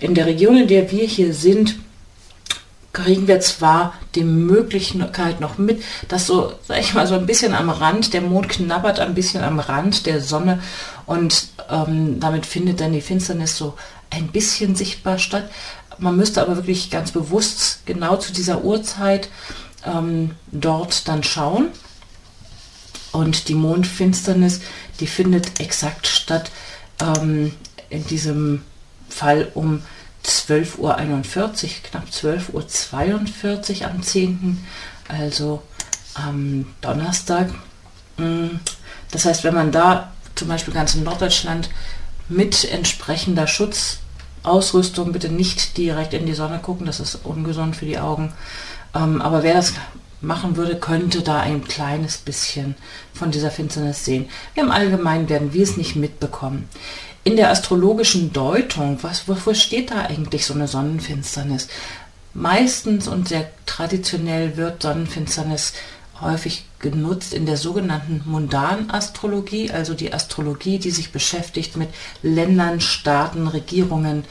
in 0.00 0.14
der 0.14 0.26
Region, 0.26 0.56
in 0.56 0.68
der 0.68 0.90
wir 0.90 1.06
hier 1.06 1.32
sind, 1.32 1.76
kriegen 2.92 3.26
wir 3.26 3.40
zwar 3.40 3.94
die 4.14 4.24
Möglichkeit 4.24 5.40
noch 5.40 5.56
mit, 5.56 5.82
dass 6.08 6.26
so, 6.26 6.52
sag 6.66 6.78
ich 6.80 6.92
mal, 6.92 7.06
so 7.06 7.14
ein 7.14 7.24
bisschen 7.24 7.54
am 7.54 7.70
Rand, 7.70 8.12
der 8.12 8.20
Mond 8.20 8.50
knabbert 8.50 9.00
ein 9.00 9.14
bisschen 9.14 9.42
am 9.42 9.60
Rand 9.60 10.04
der 10.04 10.20
Sonne 10.20 10.60
und 11.06 11.48
ähm, 11.70 12.20
damit 12.20 12.44
findet 12.44 12.80
dann 12.80 12.92
die 12.92 13.00
Finsternis 13.00 13.56
so 13.56 13.74
ein 14.10 14.28
bisschen 14.28 14.74
sichtbar 14.74 15.18
statt. 15.18 15.50
Man 15.98 16.16
müsste 16.16 16.42
aber 16.42 16.56
wirklich 16.56 16.90
ganz 16.90 17.10
bewusst 17.10 17.80
genau 17.86 18.16
zu 18.16 18.32
dieser 18.32 18.64
Uhrzeit 18.64 19.28
ähm, 19.84 20.32
dort 20.50 21.08
dann 21.08 21.22
schauen. 21.22 21.68
Und 23.12 23.48
die 23.48 23.54
Mondfinsternis, 23.54 24.60
die 25.00 25.06
findet 25.06 25.60
exakt 25.60 26.06
statt 26.06 26.50
ähm, 27.00 27.54
in 27.90 28.06
diesem 28.06 28.62
Fall 29.08 29.50
um 29.54 29.82
12.41 30.24 30.78
Uhr, 30.78 30.92
knapp 31.82 32.04
12.42 32.08 33.80
Uhr 33.80 33.90
am 33.90 34.02
10., 34.02 34.64
also 35.08 35.62
am 36.14 36.66
Donnerstag. 36.80 37.50
Mm, 38.16 38.56
das 39.10 39.24
heißt, 39.24 39.44
wenn 39.44 39.54
man 39.54 39.72
da 39.72 40.12
zum 40.34 40.48
Beispiel 40.48 40.72
ganz 40.72 40.94
in 40.94 41.04
Norddeutschland 41.04 41.68
mit 42.28 42.64
entsprechender 42.64 43.46
Schutzausrüstung, 44.42 45.12
bitte 45.12 45.28
nicht 45.28 45.76
direkt 45.76 46.14
in 46.14 46.26
die 46.26 46.34
Sonne 46.34 46.58
gucken, 46.58 46.86
das 46.86 47.00
ist 47.00 47.20
ungesund 47.24 47.76
für 47.76 47.86
die 47.86 47.98
Augen. 47.98 48.32
Ähm, 48.94 49.22
aber 49.22 49.42
wer 49.42 49.54
das 49.54 49.74
machen 50.20 50.56
würde, 50.56 50.76
könnte 50.76 51.22
da 51.22 51.40
ein 51.40 51.64
kleines 51.64 52.18
bisschen 52.18 52.74
von 53.12 53.30
dieser 53.30 53.50
Finsternis 53.50 54.04
sehen. 54.04 54.26
Im 54.54 54.70
Allgemeinen 54.70 55.28
werden 55.28 55.52
wir 55.52 55.62
es 55.62 55.76
nicht 55.76 55.96
mitbekommen 55.96 56.68
in 57.24 57.36
der 57.36 57.50
astrologischen 57.50 58.32
Deutung, 58.32 58.98
was, 59.02 59.28
wofür 59.28 59.54
steht 59.54 59.90
da 59.90 60.06
eigentlich 60.06 60.44
so 60.44 60.54
eine 60.54 60.66
Sonnenfinsternis? 60.66 61.68
Meistens 62.34 63.06
und 63.08 63.28
sehr 63.28 63.48
traditionell 63.66 64.56
wird 64.56 64.82
Sonnenfinsternis 64.82 65.74
häufig 66.20 66.64
genutzt 66.82 67.32
in 67.32 67.46
der 67.46 67.56
sogenannten 67.56 68.22
Mundanastrologie, 68.26 69.70
also 69.70 69.94
die 69.94 70.12
Astrologie, 70.12 70.78
die 70.78 70.90
sich 70.90 71.12
beschäftigt 71.12 71.76
mit 71.76 71.88
Ländern, 72.22 72.80
Staaten, 72.80 73.46
Regierungen, 73.46 74.24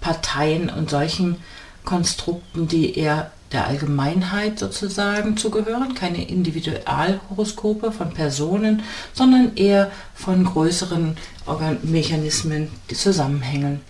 Parteien 0.00 0.70
und 0.70 0.88
solchen 0.88 1.36
Konstrukten, 1.84 2.68
die 2.68 2.98
eher 2.98 3.32
der 3.52 3.66
Allgemeinheit 3.66 4.58
sozusagen 4.58 5.36
zugehören, 5.36 5.94
keine 5.94 6.28
Individualhoroskope 6.28 7.92
von 7.92 8.12
Personen, 8.12 8.82
sondern 9.12 9.56
eher 9.56 9.90
von 10.14 10.44
größeren 10.44 11.16
Organ 11.46 11.78
Mechanismen, 11.82 12.70
die 12.90 12.96
zusammenhängen. 12.96 13.80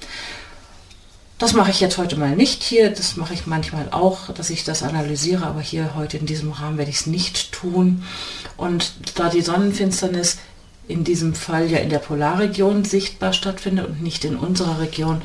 Das 1.38 1.52
mache 1.52 1.70
ich 1.70 1.80
jetzt 1.80 1.98
heute 1.98 2.16
mal 2.16 2.34
nicht 2.34 2.62
hier, 2.62 2.88
das 2.88 3.16
mache 3.16 3.34
ich 3.34 3.46
manchmal 3.46 3.88
auch, 3.90 4.32
dass 4.32 4.48
ich 4.48 4.64
das 4.64 4.82
analysiere, 4.82 5.46
aber 5.46 5.60
hier 5.60 5.94
heute 5.94 6.16
in 6.16 6.24
diesem 6.24 6.50
Rahmen 6.50 6.78
werde 6.78 6.90
ich 6.90 7.00
es 7.00 7.06
nicht 7.06 7.52
tun. 7.52 8.04
Und 8.56 8.94
da 9.16 9.28
die 9.28 9.42
Sonnenfinsternis 9.42 10.38
in 10.88 11.04
diesem 11.04 11.34
Fall 11.34 11.70
ja 11.70 11.78
in 11.78 11.90
der 11.90 11.98
Polarregion 11.98 12.84
sichtbar 12.84 13.34
stattfindet 13.34 13.86
und 13.86 14.02
nicht 14.02 14.24
in 14.24 14.36
unserer 14.36 14.80
Region, 14.80 15.20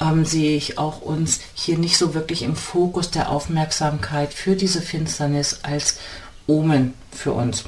ähm, 0.00 0.24
sehe 0.24 0.56
ich 0.56 0.78
auch 0.78 1.00
uns 1.00 1.38
hier 1.54 1.78
nicht 1.78 1.96
so 1.96 2.12
wirklich 2.12 2.42
im 2.42 2.56
Fokus 2.56 3.12
der 3.12 3.30
Aufmerksamkeit 3.30 4.34
für 4.34 4.56
diese 4.56 4.82
Finsternis 4.82 5.60
als 5.62 5.98
Omen 6.48 6.94
für 7.12 7.34
uns. 7.34 7.64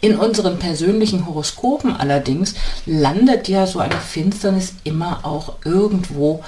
In 0.00 0.16
unseren 0.16 0.58
persönlichen 0.58 1.26
Horoskopen 1.26 1.94
allerdings 1.96 2.54
landet 2.84 3.48
ja 3.48 3.66
so 3.66 3.78
eine 3.78 3.98
Finsternis 3.98 4.74
immer 4.84 5.24
auch 5.24 5.54
irgendwo 5.64 6.44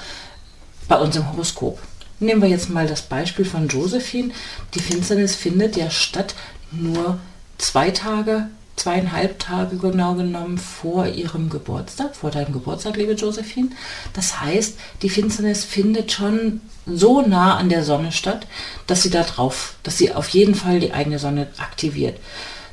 bei 0.87 0.97
uns 0.97 1.17
im 1.17 1.31
Horoskop. 1.33 1.79
Nehmen 2.21 2.43
wir 2.43 2.49
jetzt 2.49 2.71
mal 2.71 2.87
das 2.87 3.03
Beispiel 3.03 3.45
von 3.45 3.69
Josephine. 3.69 4.33
Die 4.75 4.81
Finsternis 4.81 5.37
findet 5.37 5.77
ja 5.77 5.91
statt 5.91 6.35
nur 6.73 7.19
zwei 7.59 7.91
Tage 7.91 8.49
zweieinhalb 8.79 9.39
Tage 9.39 9.77
genau 9.77 10.15
genommen 10.15 10.57
vor 10.57 11.07
ihrem 11.07 11.51
Geburtstag, 11.51 12.15
vor 12.15 12.31
deinem 12.31 12.53
Geburtstag, 12.53 12.97
liebe 12.97 13.13
Josephine. 13.13 13.71
Das 14.15 14.41
heißt, 14.41 14.79
die 15.03 15.11
Finsternis 15.11 15.65
findet 15.65 16.13
schon 16.13 16.61
so 16.87 17.21
nah 17.21 17.57
an 17.57 17.69
der 17.69 17.85
Sonne 17.85 18.13
statt, 18.13 18.47
dass 18.87 19.03
sie 19.03 19.11
da 19.11 19.25
drauf, 19.25 19.75
dass 19.83 19.99
sie 19.99 20.13
auf 20.13 20.29
jeden 20.29 20.55
Fall 20.55 20.81
die 20.81 20.93
eigene 20.93 21.19
Sonne 21.19 21.49
aktiviert. 21.59 22.19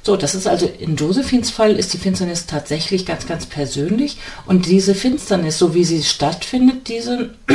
So, 0.06 0.16
das 0.16 0.36
ist 0.36 0.46
also 0.46 0.68
in 0.68 0.96
Josephins 0.96 1.50
Fall 1.50 1.72
ist 1.72 1.92
die 1.96 1.98
Finsternis 1.98 2.46
tatsächlich 2.46 3.08
ganz, 3.08 3.26
ganz 3.26 3.48
persönlich. 3.48 4.18
Und 4.46 4.68
diese 4.68 4.94
Finsternis, 4.94 5.58
so 5.58 5.74
wie 5.74 5.84
sie 5.84 6.04
stattfindet, 6.04 6.88
diese, 6.90 7.32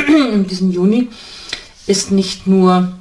diesen 0.50 0.73
Juni, 0.73 1.11
ist 1.87 2.11
nicht 2.11 2.49
nur 2.49 2.99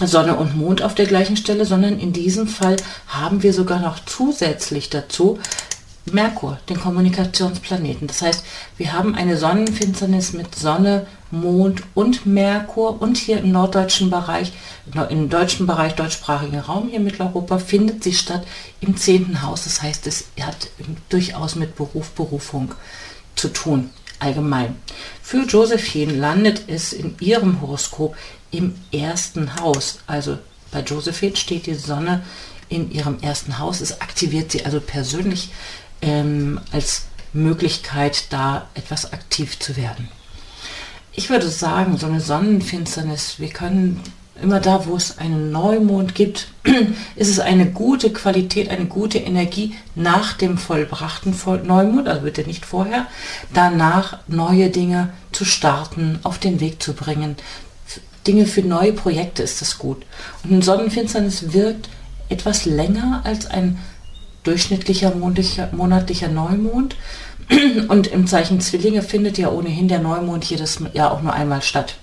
Sonne 0.00 0.34
und 0.34 0.56
Mond 0.56 0.82
auf 0.82 0.96
der 0.96 1.06
gleichen 1.06 1.36
Stelle, 1.36 1.64
sondern 1.64 2.00
in 2.00 2.12
diesem 2.12 2.48
Fall 2.48 2.76
haben 3.06 3.44
wir 3.44 3.54
sogar 3.54 3.78
noch 3.78 4.04
zusätzlich 4.04 4.90
dazu 4.90 5.38
Merkur, 6.12 6.58
den 6.68 6.78
Kommunikationsplaneten. 6.78 8.06
Das 8.06 8.20
heißt, 8.22 8.44
wir 8.76 8.92
haben 8.92 9.14
eine 9.14 9.36
Sonnenfinsternis 9.38 10.32
mit 10.34 10.54
Sonne, 10.54 11.06
Mond 11.30 11.82
und 11.94 12.26
Merkur 12.26 13.00
und 13.00 13.16
hier 13.16 13.38
im 13.38 13.52
norddeutschen 13.52 14.10
Bereich, 14.10 14.52
im 15.08 15.30
deutschen 15.30 15.66
Bereich, 15.66 15.94
deutschsprachigen 15.94 16.60
Raum 16.60 16.88
hier 16.88 16.98
in 16.98 17.04
Mitteleuropa, 17.04 17.58
findet 17.58 18.04
sie 18.04 18.12
statt 18.12 18.46
im 18.80 18.96
zehnten 18.96 19.42
Haus. 19.42 19.64
Das 19.64 19.82
heißt, 19.82 20.06
es 20.06 20.26
hat 20.40 20.68
durchaus 21.08 21.54
mit 21.56 21.74
Beruf, 21.74 22.10
Berufung 22.10 22.74
zu 23.34 23.48
tun, 23.48 23.90
allgemein. 24.18 24.76
Für 25.22 25.44
Josephine 25.44 26.12
landet 26.12 26.64
es 26.68 26.92
in 26.92 27.16
ihrem 27.18 27.62
Horoskop 27.62 28.14
im 28.50 28.74
ersten 28.92 29.56
Haus. 29.56 30.00
Also 30.06 30.38
bei 30.70 30.80
Josephine 30.80 31.36
steht 31.36 31.66
die 31.66 31.74
Sonne 31.74 32.22
in 32.68 32.90
ihrem 32.90 33.20
ersten 33.20 33.58
Haus. 33.58 33.80
Es 33.80 34.00
aktiviert 34.00 34.52
sie 34.52 34.64
also 34.64 34.80
persönlich 34.80 35.50
ähm, 36.04 36.60
als 36.70 37.06
Möglichkeit, 37.32 38.32
da 38.32 38.68
etwas 38.74 39.12
aktiv 39.12 39.58
zu 39.58 39.76
werden. 39.76 40.08
Ich 41.12 41.30
würde 41.30 41.48
sagen, 41.48 41.96
so 41.96 42.06
eine 42.06 42.20
Sonnenfinsternis, 42.20 43.38
wir 43.38 43.48
können 43.48 44.00
immer 44.42 44.60
da, 44.60 44.86
wo 44.86 44.96
es 44.96 45.18
einen 45.18 45.52
Neumond 45.52 46.14
gibt, 46.14 46.48
ist 47.16 47.30
es 47.30 47.38
eine 47.38 47.70
gute 47.70 48.12
Qualität, 48.12 48.68
eine 48.68 48.86
gute 48.86 49.18
Energie 49.18 49.74
nach 49.94 50.32
dem 50.34 50.58
vollbrachten 50.58 51.34
Neumond, 51.64 52.08
also 52.08 52.22
bitte 52.22 52.42
nicht 52.42 52.66
vorher, 52.66 53.06
danach 53.52 54.18
neue 54.26 54.70
Dinge 54.70 55.12
zu 55.32 55.44
starten, 55.44 56.18
auf 56.24 56.38
den 56.38 56.60
Weg 56.60 56.82
zu 56.82 56.94
bringen, 56.94 57.36
Dinge 58.26 58.46
für 58.46 58.62
neue 58.62 58.92
Projekte 58.92 59.42
ist 59.42 59.60
das 59.60 59.78
gut. 59.78 60.04
Und 60.42 60.50
ein 60.52 60.62
Sonnenfinsternis 60.62 61.52
wirkt 61.52 61.88
etwas 62.28 62.64
länger 62.64 63.20
als 63.24 63.46
ein 63.46 63.78
durchschnittlicher 64.44 65.14
monatlicher 65.14 66.28
Neumond. 66.28 66.96
Und 67.88 68.06
im 68.06 68.26
Zeichen 68.26 68.60
Zwillinge 68.60 69.02
findet 69.02 69.36
ja 69.36 69.50
ohnehin 69.50 69.88
der 69.88 69.98
Neumond 69.98 70.44
jedes 70.44 70.78
Jahr 70.94 71.12
auch 71.12 71.20
nur 71.20 71.32
einmal 71.32 71.60
statt. 71.62 71.96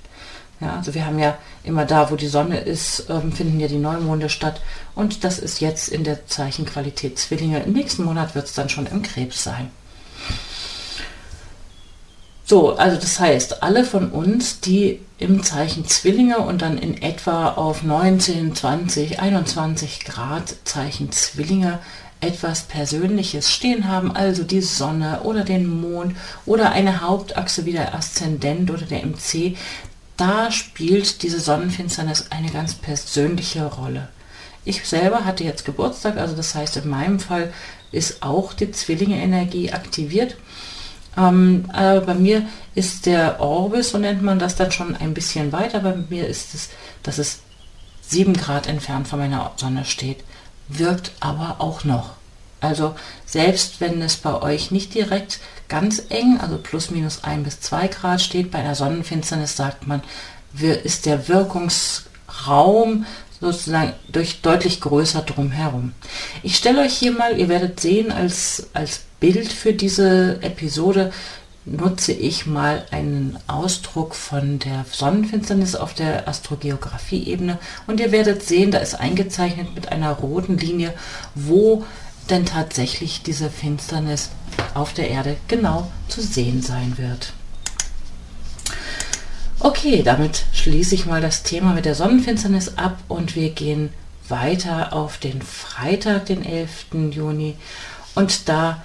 Ja, 0.59 0.75
also 0.75 0.93
wir 0.93 1.05
haben 1.05 1.17
ja 1.17 1.37
immer 1.63 1.85
da, 1.85 2.11
wo 2.11 2.15
die 2.15 2.27
Sonne 2.27 2.59
ist, 2.59 3.07
ähm, 3.09 3.31
finden 3.31 3.59
ja 3.59 3.67
die 3.67 3.79
Neumonde 3.79 4.29
statt. 4.29 4.61
Und 4.93 5.23
das 5.23 5.39
ist 5.39 5.59
jetzt 5.59 5.89
in 5.89 6.03
der 6.03 6.27
Zeichenqualität 6.27 7.17
Zwillinge. 7.17 7.63
Im 7.63 7.73
nächsten 7.73 8.03
Monat 8.03 8.35
wird 8.35 8.45
es 8.45 8.53
dann 8.53 8.69
schon 8.69 8.85
im 8.85 9.01
Krebs 9.01 9.43
sein. 9.43 9.71
So, 12.45 12.75
also 12.75 12.97
das 12.97 13.19
heißt, 13.19 13.63
alle 13.63 13.85
von 13.85 14.11
uns, 14.11 14.59
die 14.59 14.99
im 15.17 15.41
Zeichen 15.41 15.85
Zwillinge 15.85 16.39
und 16.39 16.61
dann 16.61 16.77
in 16.77 17.01
etwa 17.01 17.51
auf 17.51 17.81
19, 17.81 18.53
20, 18.53 19.19
21 19.19 20.03
Grad 20.03 20.55
Zeichen 20.65 21.11
Zwillinge 21.11 21.79
etwas 22.21 22.63
Persönliches 22.63 23.51
stehen 23.51 23.87
haben, 23.87 24.15
also 24.15 24.43
die 24.43 24.61
Sonne 24.61 25.21
oder 25.23 25.43
den 25.43 25.67
Mond 25.67 26.15
oder 26.45 26.71
eine 26.71 27.01
Hauptachse 27.01 27.65
wie 27.65 27.73
der 27.73 27.93
Aszendent 27.93 28.71
oder 28.71 28.85
der 28.85 29.05
MC, 29.05 29.57
da 30.17 30.51
spielt 30.51 31.23
diese 31.23 31.39
Sonnenfinsternis 31.39 32.27
eine 32.29 32.51
ganz 32.51 32.75
persönliche 32.75 33.65
Rolle. 33.65 34.09
Ich 34.63 34.85
selber 34.87 35.25
hatte 35.25 35.43
jetzt 35.43 35.65
Geburtstag, 35.65 36.17
also 36.17 36.35
das 36.35 36.53
heißt 36.53 36.77
in 36.77 36.89
meinem 36.89 37.19
Fall 37.19 37.51
ist 37.91 38.21
auch 38.21 38.53
die 38.53 38.71
Zwillinge-Energie 38.71 39.71
aktiviert 39.71 40.37
ähm, 41.17 41.65
äh, 41.73 41.99
bei 41.99 42.13
mir 42.13 42.47
ist 42.73 43.05
der 43.05 43.41
Orbis, 43.41 43.89
so 43.89 43.97
nennt 43.97 44.21
man 44.21 44.39
das 44.39 44.55
dann 44.55 44.71
schon 44.71 44.95
ein 44.95 45.13
bisschen 45.13 45.51
weiter. 45.51 45.79
Bei 45.79 45.95
mir 46.09 46.27
ist 46.27 46.53
es, 46.53 46.69
dass 47.03 47.17
es 47.17 47.41
sieben 48.01 48.33
Grad 48.33 48.67
entfernt 48.67 49.07
von 49.07 49.19
meiner 49.19 49.51
Sonne 49.57 49.85
steht, 49.85 50.23
wirkt 50.77 51.11
aber 51.19 51.57
auch 51.59 51.83
noch. 51.83 52.11
Also 52.59 52.95
selbst 53.25 53.81
wenn 53.81 54.01
es 54.01 54.17
bei 54.17 54.39
euch 54.41 54.71
nicht 54.71 54.93
direkt 54.93 55.39
ganz 55.67 56.03
eng, 56.09 56.39
also 56.39 56.57
plus 56.57 56.91
minus 56.91 57.23
ein 57.23 57.43
bis 57.43 57.59
zwei 57.59 57.87
Grad 57.87 58.21
steht, 58.21 58.51
bei 58.51 58.59
einer 58.59 58.75
Sonnenfinsternis 58.75 59.55
sagt 59.55 59.87
man, 59.87 60.01
ist 60.83 61.05
der 61.05 61.27
Wirkungsraum 61.27 63.05
sozusagen 63.39 63.93
durch 64.11 64.41
deutlich 64.41 64.81
größer 64.81 65.23
drumherum. 65.23 65.93
Ich 66.43 66.55
stelle 66.55 66.81
euch 66.81 66.93
hier 66.93 67.11
mal, 67.11 67.39
ihr 67.39 67.49
werdet 67.49 67.79
sehen 67.79 68.11
als, 68.11 68.67
als 68.73 69.01
Bild 69.19 69.51
für 69.51 69.73
diese 69.73 70.39
Episode 70.41 71.11
nutze 71.65 72.11
ich 72.11 72.45
mal 72.45 72.85
einen 72.91 73.37
Ausdruck 73.47 74.15
von 74.15 74.59
der 74.59 74.85
Sonnenfinsternis 74.91 75.75
auf 75.75 75.93
der 75.93 76.27
Astrogeografie-Ebene 76.27 77.59
und 77.87 77.99
ihr 77.99 78.11
werdet 78.11 78.43
sehen, 78.43 78.71
da 78.71 78.79
ist 78.79 78.95
eingezeichnet 78.95 79.75
mit 79.75 79.91
einer 79.91 80.11
roten 80.11 80.57
Linie, 80.57 80.93
wo 81.35 81.85
denn 82.29 82.45
tatsächlich 82.45 83.21
diese 83.23 83.49
Finsternis 83.49 84.29
auf 84.73 84.93
der 84.93 85.09
Erde 85.09 85.37
genau 85.47 85.91
zu 86.07 86.21
sehen 86.21 86.61
sein 86.61 86.97
wird. 86.97 87.33
Okay, 89.59 90.01
damit 90.01 90.45
schließe 90.53 90.95
ich 90.95 91.05
mal 91.05 91.21
das 91.21 91.43
Thema 91.43 91.73
mit 91.73 91.85
der 91.85 91.93
Sonnenfinsternis 91.93 92.77
ab 92.77 92.97
und 93.07 93.35
wir 93.35 93.51
gehen 93.51 93.93
weiter 94.27 94.93
auf 94.93 95.17
den 95.17 95.41
Freitag, 95.41 96.25
den 96.25 96.43
11. 96.43 96.85
Juni. 97.11 97.55
Und 98.15 98.49
da 98.49 98.81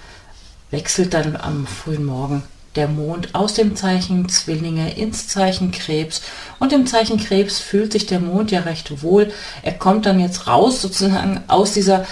wechselt 0.69 1.15
dann 1.15 1.35
am 1.35 1.65
frühen 1.65 2.05
Morgen 2.05 2.43
der 2.77 2.87
Mond 2.87 3.35
aus 3.35 3.55
dem 3.55 3.75
Zeichen 3.75 4.29
Zwillinge 4.29 4.93
ins 4.95 5.27
Zeichen 5.27 5.71
Krebs. 5.71 6.21
Und 6.59 6.71
im 6.71 6.85
Zeichen 6.87 7.17
Krebs 7.17 7.59
fühlt 7.59 7.91
sich 7.91 8.05
der 8.05 8.19
Mond 8.19 8.51
ja 8.51 8.61
recht 8.61 9.03
wohl. 9.03 9.31
Er 9.63 9.73
kommt 9.73 10.05
dann 10.05 10.19
jetzt 10.19 10.47
raus 10.47 10.81
sozusagen 10.81 11.41
aus 11.47 11.73
dieser 11.73 12.05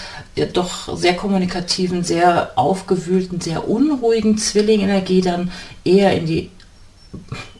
doch 0.52 0.98
sehr 0.98 1.16
kommunikativen, 1.16 2.04
sehr 2.04 2.52
aufgewühlten, 2.56 3.40
sehr 3.40 3.70
unruhigen 3.70 4.38
Zwillingenergie 4.38 5.22
dann 5.22 5.52
eher 5.86 6.18
in 6.18 6.26
die 6.26 6.52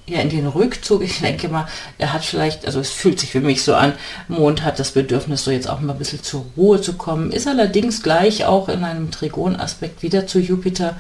ja 0.08 0.20
in 0.20 0.30
den 0.30 0.48
Rückzug. 0.48 1.04
Ich 1.04 1.20
denke 1.20 1.48
mal, 1.50 1.68
er 1.98 2.14
hat 2.14 2.24
vielleicht, 2.24 2.66
also 2.66 2.80
es 2.80 2.92
fühlt 2.92 3.20
sich 3.20 3.32
für 3.32 3.42
mich 3.42 3.64
so 3.64 3.76
an, 3.76 3.94
Mond 4.28 4.64
hat 4.64 4.80
das 4.80 4.92
Bedürfnis, 4.92 5.44
so 5.44 5.52
jetzt 5.52 5.70
auch 5.70 5.80
mal 5.80 5.94
ein 5.94 6.00
bisschen 6.00 6.24
zur 6.24 6.46
Ruhe 6.56 6.82
zu 6.82 6.94
kommen, 6.94 7.32
ist 7.32 7.48
allerdings 7.48 8.04
gleich 8.04 8.46
auch 8.46 8.70
in 8.70 8.84
einem 8.84 9.12
Trigonaspekt 9.12 10.04
wieder 10.04 10.28
zu 10.28 10.40
Jupiter 10.40 10.96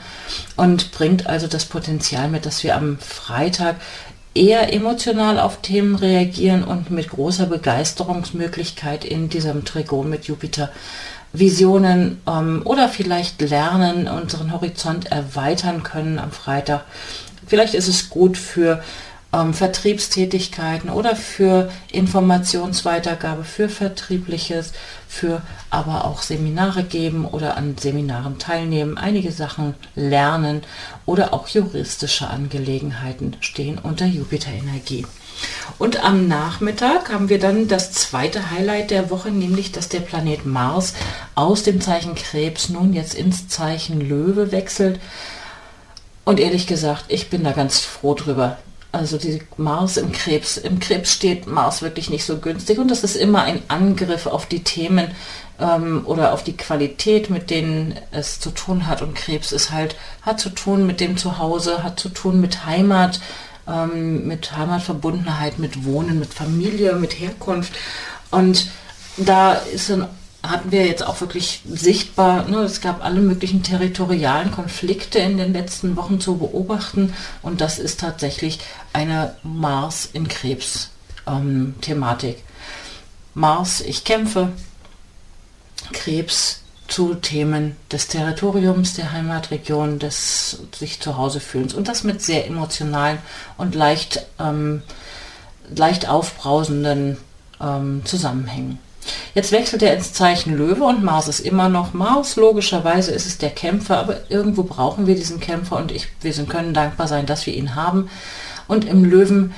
und 0.55 0.91
bringt 0.91 1.27
also 1.27 1.47
das 1.47 1.65
Potenzial 1.65 2.29
mit, 2.29 2.45
dass 2.45 2.63
wir 2.63 2.75
am 2.75 2.97
Freitag 2.99 3.75
eher 4.33 4.73
emotional 4.73 5.39
auf 5.39 5.61
Themen 5.61 5.95
reagieren 5.95 6.63
und 6.63 6.91
mit 6.91 7.09
großer 7.09 7.45
Begeisterungsmöglichkeit 7.45 9.05
in 9.05 9.29
diesem 9.29 9.63
Trigon 9.63 10.09
mit 10.09 10.25
Jupiter 10.25 10.71
Visionen 11.39 12.21
ähm, 12.27 12.61
oder 12.65 12.89
vielleicht 12.89 13.41
lernen, 13.41 14.07
unseren 14.07 14.51
Horizont 14.51 15.11
erweitern 15.11 15.83
können 15.83 16.19
am 16.19 16.31
Freitag 16.31 16.85
Vielleicht 17.47 17.75
ist 17.75 17.87
es 17.87 18.09
gut 18.09 18.37
für 18.37 18.83
ähm, 19.31 19.53
Vertriebstätigkeiten 19.53 20.89
oder 20.89 21.15
für 21.15 21.71
Informationsweitergabe, 21.91 23.43
für 23.43 23.69
Vertriebliches, 23.69 24.73
für 25.07 25.41
aber 25.69 26.05
auch 26.05 26.21
Seminare 26.21 26.83
geben 26.83 27.25
oder 27.25 27.57
an 27.57 27.77
Seminaren 27.77 28.39
teilnehmen, 28.39 28.97
einige 28.97 29.31
Sachen 29.31 29.75
lernen 29.95 30.61
oder 31.05 31.33
auch 31.33 31.47
juristische 31.47 32.27
Angelegenheiten 32.27 33.35
stehen 33.41 33.77
unter 33.77 34.05
Jupiter-Energie. 34.05 35.05
Und 35.77 36.03
am 36.03 36.27
Nachmittag 36.27 37.11
haben 37.11 37.29
wir 37.29 37.39
dann 37.39 37.67
das 37.67 37.91
zweite 37.91 38.51
Highlight 38.51 38.91
der 38.91 39.09
Woche, 39.09 39.29
nämlich 39.29 39.71
dass 39.71 39.89
der 39.89 39.99
Planet 39.99 40.45
Mars 40.45 40.93
aus 41.35 41.63
dem 41.63 41.81
Zeichen 41.81 42.15
Krebs 42.15 42.69
nun 42.69 42.93
jetzt 42.93 43.13
ins 43.13 43.47
Zeichen 43.47 43.99
Löwe 44.01 44.51
wechselt. 44.51 44.99
Und 46.23 46.39
ehrlich 46.39 46.65
gesagt, 46.67 47.05
ich 47.07 47.29
bin 47.29 47.43
da 47.43 47.51
ganz 47.51 47.79
froh 47.79 48.13
drüber. 48.13 48.57
Also 48.91 49.17
die 49.17 49.41
Mars 49.57 49.97
im 49.97 50.13
Krebs. 50.13 50.55
Im 50.55 50.79
Krebs 50.79 51.13
steht 51.13 51.47
Mars 51.47 51.81
wirklich 51.81 52.09
nicht 52.09 52.23
so 52.23 52.37
günstig 52.37 52.79
und 52.79 52.89
das 52.89 53.03
ist 53.03 53.17
immer 53.17 53.43
ein 53.43 53.61
Angriff 53.67 54.25
auf 54.25 54.45
die 54.45 54.63
Themen 54.63 55.11
ähm, 55.59 56.03
oder 56.05 56.33
auf 56.33 56.43
die 56.43 56.55
Qualität, 56.55 57.29
mit 57.29 57.49
denen 57.49 57.95
es 58.11 58.39
zu 58.39 58.51
tun 58.51 58.87
hat. 58.87 59.01
Und 59.01 59.13
Krebs 59.13 59.51
ist 59.51 59.71
halt, 59.71 59.97
hat 60.21 60.39
zu 60.39 60.49
tun 60.49 60.87
mit 60.87 61.01
dem 61.01 61.17
Zuhause, 61.17 61.83
hat 61.83 61.99
zu 61.99 62.07
tun 62.07 62.39
mit 62.39 62.65
Heimat, 62.65 63.19
ähm, 63.67 64.27
mit 64.27 64.55
Heimatverbundenheit, 64.55 65.59
mit 65.59 65.85
Wohnen, 65.85 66.19
mit 66.19 66.33
Familie, 66.33 66.93
mit 66.93 67.19
Herkunft. 67.19 67.73
Und 68.31 68.69
da 69.17 69.53
ist 69.53 69.91
ein 69.91 70.07
hatten 70.49 70.71
wir 70.71 70.85
jetzt 70.85 71.05
auch 71.05 71.21
wirklich 71.21 71.61
sichtbar, 71.67 72.47
ne, 72.47 72.57
es 72.57 72.81
gab 72.81 73.03
alle 73.03 73.19
möglichen 73.19 73.63
territorialen 73.63 74.51
Konflikte 74.51 75.19
in 75.19 75.37
den 75.37 75.53
letzten 75.53 75.95
Wochen 75.95 76.19
zu 76.19 76.37
beobachten 76.37 77.13
und 77.41 77.61
das 77.61 77.79
ist 77.79 77.99
tatsächlich 77.99 78.59
eine 78.93 79.35
Mars 79.43 80.07
in 80.11 80.27
Krebs 80.27 80.91
ähm. 81.27 81.73
Mars, 83.33 83.81
ich 83.81 84.03
kämpfe, 84.03 84.49
Krebs 85.91 86.61
zu 86.87 87.15
Themen 87.15 87.75
des 87.91 88.07
Territoriums, 88.07 88.93
der 88.93 89.11
Heimatregion, 89.11 89.99
des 89.99 90.59
sich 90.77 90.99
zu 90.99 91.17
Hause 91.17 91.39
fühlens 91.39 91.73
und 91.73 91.87
das 91.87 92.03
mit 92.03 92.21
sehr 92.21 92.45
emotionalen 92.47 93.17
und 93.57 93.75
leicht, 93.75 94.25
ähm, 94.39 94.83
leicht 95.75 96.07
aufbrausenden 96.07 97.17
ähm, 97.59 98.01
Zusammenhängen. 98.05 98.79
Jetzt 99.33 99.51
wechselt 99.51 99.83
er 99.83 99.95
ins 99.95 100.13
Zeichen 100.13 100.57
Löwe 100.57 100.83
und 100.83 101.03
Mars 101.03 101.27
ist 101.27 101.39
immer 101.39 101.69
noch 101.69 101.93
Mars. 101.93 102.37
Logischerweise 102.37 103.11
ist 103.11 103.27
es 103.27 103.37
der 103.37 103.51
Kämpfer, 103.51 103.97
aber 103.97 104.31
irgendwo 104.31 104.63
brauchen 104.63 105.07
wir 105.07 105.15
diesen 105.15 105.39
Kämpfer 105.39 105.77
und 105.77 105.91
ich, 105.91 106.07
wir 106.21 106.33
können 106.45 106.73
dankbar 106.73 107.07
sein, 107.07 107.25
dass 107.25 107.45
wir 107.45 107.53
ihn 107.53 107.75
haben. 107.75 108.09
Und 108.67 108.85
im 108.85 109.05
Löwen 109.05 109.53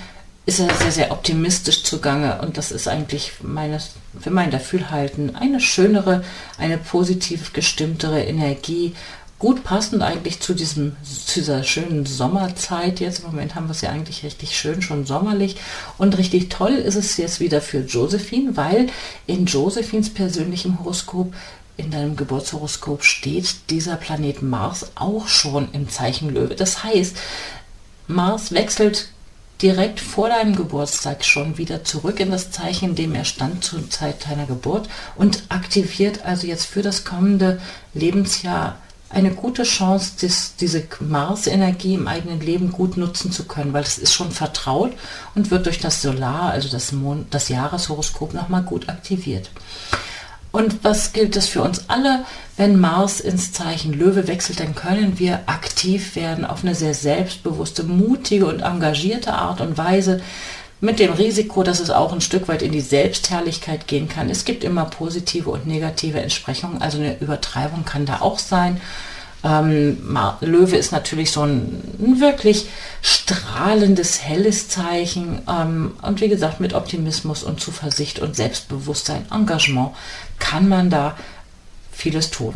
ist 0.48 0.60
er 0.62 0.74
sehr, 0.76 0.92
sehr 0.94 1.12
optimistisch 1.12 1.84
zugange 1.84 2.42
und 2.42 2.58
das 2.58 2.72
ist 2.72 2.88
eigentlich 2.88 3.34
meines, 3.44 3.92
für 4.18 4.32
mein 4.32 4.50
Dafürhalten 4.50 5.36
eine 5.36 5.60
schönere, 5.60 6.24
eine 6.58 6.78
positiv 6.78 7.52
gestimmtere 7.52 8.24
Energie 8.24 8.96
gut 9.40 9.66
passend 9.66 10.02
eigentlich 10.02 10.40
zu 10.40 10.54
diesem 10.54 10.96
zu 11.04 11.42
dieser 11.42 11.64
schönen 11.64 12.06
Sommerzeit 12.06 13.02
jetzt. 13.02 13.20
Im 13.20 13.26
Moment 13.26 13.56
haben 13.56 13.68
wir 13.68 13.72
es 13.72 13.82
ja 13.82 13.90
eigentlich 13.90 14.24
richtig 14.24 14.58
schön, 14.58 14.82
schon 14.82 15.06
sommerlich. 15.06 15.58
Und 15.98 16.18
richtig 16.18 16.50
toll 16.50 16.72
ist 16.72 16.96
es 16.96 17.18
jetzt 17.18 17.42
wieder 17.42 17.62
für 17.62 17.80
Josephine, 17.82 18.56
weil 18.56 18.88
in 19.28 19.46
Josephines 19.46 20.12
persönlichem 20.12 20.80
Horoskop 20.80 21.34
in 21.76 21.92
deinem 21.92 22.16
Geburtshoroskop 22.16 23.04
steht 23.04 23.70
dieser 23.70 23.98
Planet 23.98 24.42
Mars 24.42 24.92
auch 24.96 25.28
schon 25.28 25.68
im 25.74 25.90
Zeichen 25.90 26.34
Löwe. 26.34 26.56
Das 26.56 26.84
heißt, 26.84 27.18
Mars 28.08 28.54
wechselt 28.54 29.10
direkt 29.62 30.00
vor 30.00 30.30
deinem 30.30 30.56
Geburtstag 30.56 31.26
schon 31.26 31.58
wieder 31.58 31.84
zurück 31.84 32.20
in 32.20 32.32
das 32.32 32.52
Zeichen, 32.52 32.90
in 32.90 32.96
dem 32.96 33.16
er 33.16 33.26
stand 33.26 33.64
zur 33.64 33.90
Zeit 33.90 34.30
deiner 34.30 34.46
Geburt 34.46 34.88
und 35.16 35.44
aktiviert 35.50 36.26
also 36.26 36.48
jetzt 36.48 36.66
für 36.66 36.82
das 36.82 37.06
kommende 37.06 37.60
Lebensjahr 37.94 38.78
eine 39.10 39.32
gute 39.32 39.64
Chance, 39.64 40.14
dies, 40.22 40.56
diese 40.60 40.84
Mars-Energie 41.00 41.94
im 41.94 42.08
eigenen 42.08 42.42
Leben 42.42 42.72
gut 42.72 42.98
nutzen 42.98 43.32
zu 43.32 43.46
können, 43.46 43.74
weil 43.74 43.84
es 43.84 43.98
ist 43.98 44.14
schon 44.14 44.32
vertraut 44.32 44.92
und 45.34 45.50
wird 45.50 45.66
durch 45.66 45.80
das 45.80 46.02
Solar, 46.02 46.52
also 46.52 46.68
das, 46.70 46.92
Mond, 46.92 47.34
das 47.34 47.48
Jahreshoroskop, 47.48 48.34
nochmal 48.34 48.64
gut 48.64 48.90
aktiviert. 48.90 49.50
Und 50.52 50.84
was 50.84 51.14
gilt 51.14 51.36
das 51.36 51.48
für 51.48 51.62
uns 51.62 51.90
alle? 51.90 52.26
Wenn 52.56 52.80
Mars 52.80 53.20
ins 53.20 53.52
Zeichen 53.52 53.94
Löwe 53.94 54.28
wechselt, 54.28 54.60
dann 54.60 54.74
können 54.74 55.20
wir 55.20 55.42
aktiv 55.46 56.16
werden 56.16 56.46
auf 56.46 56.64
eine 56.64 56.74
sehr 56.74 56.94
selbstbewusste, 56.94 57.84
mutige 57.84 58.48
und 58.48 58.62
engagierte 58.62 59.34
Art 59.34 59.62
und 59.62 59.78
Weise 59.78 60.22
mit 60.80 61.00
dem 61.00 61.14
Risiko, 61.14 61.64
dass 61.64 61.80
es 61.80 61.90
auch 61.90 62.14
ein 62.14 62.22
Stück 62.22 62.48
weit 62.48 62.62
in 62.62 62.72
die 62.72 62.82
Selbstherrlichkeit 62.82 63.88
gehen 63.88 64.08
kann. 64.08 64.30
Es 64.30 64.46
gibt 64.46 64.64
immer 64.64 64.86
positive 64.86 65.50
und 65.50 65.66
negative 65.66 66.20
Entsprechungen, 66.20 66.82
also 66.82 67.00
eine 67.00 67.20
Übertreibung 67.20 67.84
kann 67.84 68.06
da 68.06 68.22
auch 68.22 68.40
sein. 68.40 68.80
Ähm, 69.48 70.18
Löwe 70.42 70.76
ist 70.76 70.92
natürlich 70.92 71.32
so 71.32 71.44
ein, 71.44 71.82
ein 72.00 72.20
wirklich 72.20 72.68
strahlendes, 73.02 74.22
helles 74.22 74.68
Zeichen. 74.68 75.42
Ähm, 75.48 75.94
und 76.02 76.20
wie 76.20 76.28
gesagt, 76.28 76.60
mit 76.60 76.74
Optimismus 76.74 77.44
und 77.44 77.62
Zuversicht 77.62 78.20
und 78.20 78.36
Selbstbewusstsein, 78.36 79.26
Engagement 79.32 79.92
kann 80.40 80.68
man 80.68 80.90
da 80.90 81.16
vieles 81.92 82.30
tun. 82.30 82.56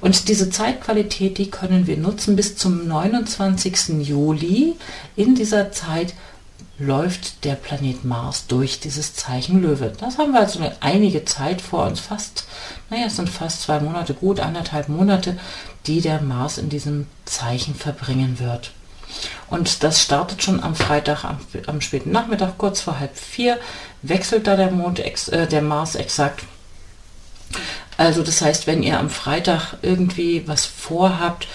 Und 0.00 0.28
diese 0.28 0.50
Zeitqualität, 0.50 1.38
die 1.38 1.50
können 1.50 1.86
wir 1.86 1.96
nutzen 1.96 2.34
bis 2.34 2.56
zum 2.56 2.86
29. 2.88 4.06
Juli. 4.06 4.74
In 5.16 5.34
dieser 5.34 5.70
Zeit 5.70 6.14
läuft 6.78 7.44
der 7.44 7.54
Planet 7.54 8.04
Mars 8.04 8.46
durch 8.46 8.80
dieses 8.80 9.14
Zeichen 9.14 9.62
Löwe. 9.62 9.92
Das 9.98 10.18
haben 10.18 10.32
wir 10.32 10.40
also 10.40 10.58
eine 10.58 10.74
einige 10.80 11.24
Zeit 11.24 11.60
vor 11.60 11.86
uns, 11.86 12.00
fast, 12.00 12.44
naja, 12.90 13.06
es 13.06 13.16
sind 13.16 13.28
fast 13.28 13.62
zwei 13.62 13.80
Monate, 13.80 14.14
gut 14.14 14.40
anderthalb 14.40 14.88
Monate, 14.88 15.38
die 15.86 16.00
der 16.00 16.20
Mars 16.20 16.58
in 16.58 16.68
diesem 16.68 17.06
Zeichen 17.24 17.74
verbringen 17.74 18.38
wird. 18.38 18.72
Und 19.48 19.82
das 19.82 20.02
startet 20.02 20.42
schon 20.42 20.62
am 20.62 20.74
Freitag, 20.74 21.24
am, 21.24 21.38
am 21.66 21.80
späten 21.80 22.10
Nachmittag, 22.10 22.56
kurz 22.56 22.80
vor 22.80 22.98
halb 22.98 23.16
vier, 23.16 23.58
wechselt 24.00 24.46
da 24.46 24.56
der 24.56 24.70
Mond, 24.70 24.98
äh, 25.00 25.46
der 25.46 25.62
Mars 25.62 25.94
exakt. 25.94 26.44
Also 27.98 28.22
das 28.22 28.40
heißt, 28.40 28.66
wenn 28.66 28.82
ihr 28.82 28.98
am 28.98 29.10
Freitag 29.10 29.74
irgendwie 29.82 30.48
was 30.48 30.64
vorhabt, 30.64 31.46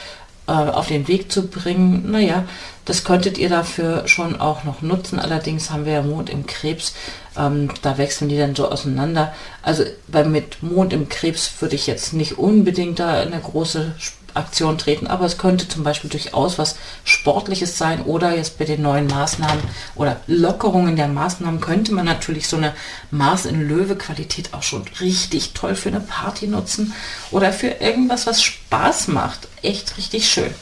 äh, 0.48 0.52
auf 0.52 0.88
den 0.88 1.08
Weg 1.08 1.32
zu 1.32 1.48
bringen, 1.48 2.12
naja, 2.12 2.46
das 2.88 3.04
könntet 3.04 3.38
ihr 3.38 3.50
dafür 3.50 4.08
schon 4.08 4.40
auch 4.40 4.64
noch 4.64 4.82
nutzen. 4.82 5.20
Allerdings 5.20 5.70
haben 5.70 5.86
wir 5.86 5.94
ja 5.94 6.02
Mond 6.02 6.30
im 6.30 6.48
Krebs, 6.48 6.94
ähm, 7.38 7.70
da 7.82 7.98
wechseln 7.98 8.30
die 8.30 8.38
dann 8.38 8.56
so 8.56 8.70
auseinander. 8.70 9.34
Also 9.62 9.84
bei 10.08 10.24
mit 10.24 10.64
Mond 10.64 10.94
im 10.94 11.10
Krebs 11.10 11.52
würde 11.60 11.76
ich 11.76 11.86
jetzt 11.86 12.14
nicht 12.14 12.38
unbedingt 12.38 13.00
da 13.00 13.20
eine 13.20 13.40
große 13.40 13.94
Aktion 14.34 14.78
treten. 14.78 15.08
Aber 15.08 15.26
es 15.26 15.38
könnte 15.38 15.68
zum 15.68 15.84
Beispiel 15.84 16.10
durchaus 16.10 16.58
was 16.58 16.78
Sportliches 17.04 17.78
sein 17.78 18.04
oder 18.04 18.36
jetzt 18.36 18.58
bei 18.58 18.64
den 18.64 18.84
neuen 18.84 19.08
Maßnahmen 19.08 19.64
oder 19.96 20.22
Lockerungen 20.28 20.96
der 20.96 21.10
Maßnahmen 21.10 21.60
könnte 21.60 21.94
man 21.94 22.06
natürlich 22.06 22.48
so 22.48 22.56
eine 22.56 22.74
Mars 23.12 23.46
in 23.46 23.68
Löwe 23.68 23.98
Qualität 23.98 24.54
auch 24.54 24.64
schon 24.64 24.86
richtig 25.02 25.54
toll 25.54 25.76
für 25.76 25.90
eine 25.90 26.00
Party 26.00 26.48
nutzen 26.48 26.94
oder 27.32 27.52
für 27.52 27.68
irgendwas, 27.68 28.28
was 28.28 28.42
Spaß 28.42 29.10
macht. 29.10 29.48
Echt 29.62 29.98
richtig 29.98 30.30
schön. 30.30 30.54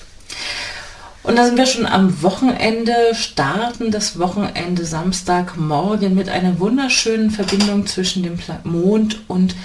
Und 1.25 1.37
da 1.37 1.45
sind 1.45 1.57
wir 1.57 1.65
schon 1.65 1.87
am 1.87 2.21
Wochenende, 2.21 2.93
starten 3.13 3.89
das 3.89 4.19
Wochenende 4.19 4.85
Samstagmorgen 4.85 6.13
mit 6.13 6.29
einer 6.29 6.59
wunderschönen 6.59 7.31
Verbindung 7.31 7.87
zwischen 7.87 8.21
dem 8.21 8.37
Mond 8.63 9.21
und 9.27 9.55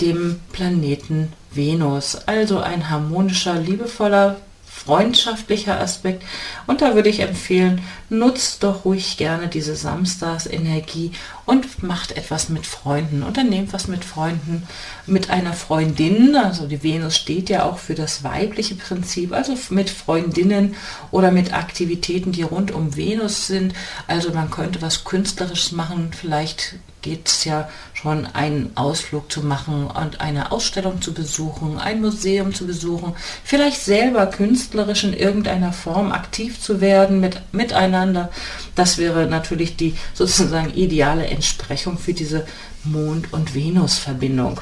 dem 0.00 0.38
Planeten 0.52 1.32
Venus. 1.50 2.16
Also 2.26 2.60
ein 2.60 2.88
harmonischer, 2.88 3.54
liebevoller 3.54 4.36
freundschaftlicher 4.78 5.80
Aspekt. 5.80 6.22
Und 6.66 6.80
da 6.80 6.94
würde 6.94 7.08
ich 7.08 7.20
empfehlen, 7.20 7.82
nutzt 8.08 8.62
doch 8.62 8.84
ruhig 8.84 9.16
gerne 9.16 9.48
diese 9.48 9.76
Samstagsenergie 9.76 11.12
und 11.44 11.82
macht 11.82 12.12
etwas 12.12 12.48
mit 12.48 12.66
Freunden. 12.66 13.22
Unternehmt 13.22 13.72
was 13.72 13.88
mit 13.88 14.04
Freunden, 14.04 14.66
mit 15.06 15.30
einer 15.30 15.52
Freundin. 15.52 16.36
Also 16.36 16.66
die 16.66 16.82
Venus 16.82 17.16
steht 17.16 17.50
ja 17.50 17.64
auch 17.64 17.78
für 17.78 17.94
das 17.94 18.24
weibliche 18.24 18.76
Prinzip. 18.76 19.32
Also 19.32 19.54
mit 19.70 19.90
Freundinnen 19.90 20.74
oder 21.10 21.30
mit 21.30 21.52
Aktivitäten, 21.52 22.32
die 22.32 22.42
rund 22.42 22.70
um 22.70 22.96
Venus 22.96 23.46
sind. 23.46 23.74
Also 24.06 24.32
man 24.32 24.50
könnte 24.50 24.80
was 24.80 25.04
Künstlerisches 25.04 25.72
machen. 25.72 26.10
Vielleicht 26.18 26.76
geht 27.08 27.26
es 27.26 27.44
ja 27.44 27.70
schon 27.94 28.26
einen 28.26 28.76
Ausflug 28.76 29.32
zu 29.32 29.40
machen 29.40 29.86
und 29.86 30.20
eine 30.20 30.52
Ausstellung 30.52 31.00
zu 31.00 31.14
besuchen, 31.14 31.78
ein 31.78 32.02
Museum 32.02 32.52
zu 32.52 32.66
besuchen, 32.66 33.14
vielleicht 33.44 33.80
selber 33.80 34.26
künstlerisch 34.26 35.04
in 35.04 35.14
irgendeiner 35.14 35.72
Form 35.72 36.12
aktiv 36.12 36.60
zu 36.60 36.82
werden 36.82 37.18
mit, 37.20 37.40
miteinander. 37.52 38.28
Das 38.74 38.98
wäre 38.98 39.26
natürlich 39.26 39.76
die 39.76 39.96
sozusagen 40.12 40.74
ideale 40.74 41.26
Entsprechung 41.28 41.96
für 41.96 42.12
diese 42.12 42.46
Mond- 42.84 43.32
und 43.32 43.54
Venus-Verbindung. 43.54 44.60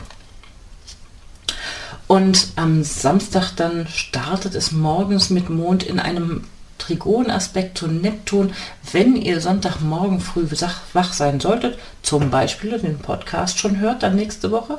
Und 2.07 2.51
am 2.55 2.85
Samstag 2.85 3.51
dann 3.57 3.89
startet 3.89 4.55
es 4.55 4.71
morgens 4.71 5.31
mit 5.31 5.51
Mond 5.51 5.83
in 5.83 5.99
einem 5.99 6.45
Trigonaspekt 6.79 7.79
zu 7.79 7.89
Neptun, 7.89 8.53
wenn 8.93 9.17
ihr 9.17 9.41
Sonntagmorgen 9.41 10.21
früh 10.21 10.47
wach 10.93 11.13
sein 11.13 11.41
solltet, 11.41 11.79
zum 12.03 12.31
Beispiel 12.31 12.79
den 12.79 12.99
Podcast 12.99 13.59
schon 13.59 13.79
hört, 13.79 14.03
dann 14.03 14.17
nächste 14.17 14.51
Woche, 14.51 14.79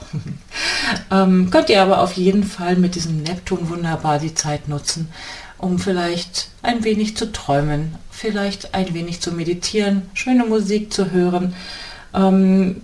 ähm, 1.11 1.49
könnt 1.51 1.69
ihr 1.69 1.81
aber 1.81 2.01
auf 2.01 2.13
jeden 2.13 2.43
Fall 2.43 2.75
mit 2.75 2.95
diesem 2.95 3.23
Neptun 3.23 3.69
wunderbar 3.69 4.19
die 4.19 4.33
Zeit 4.33 4.67
nutzen, 4.67 5.09
um 5.57 5.79
vielleicht 5.79 6.49
ein 6.61 6.83
wenig 6.83 7.17
zu 7.17 7.31
träumen, 7.31 7.95
vielleicht 8.11 8.73
ein 8.73 8.93
wenig 8.93 9.21
zu 9.21 9.31
meditieren, 9.31 10.03
schöne 10.13 10.45
Musik 10.45 10.93
zu 10.93 11.11
hören. 11.11 11.55
Ähm, 12.13 12.81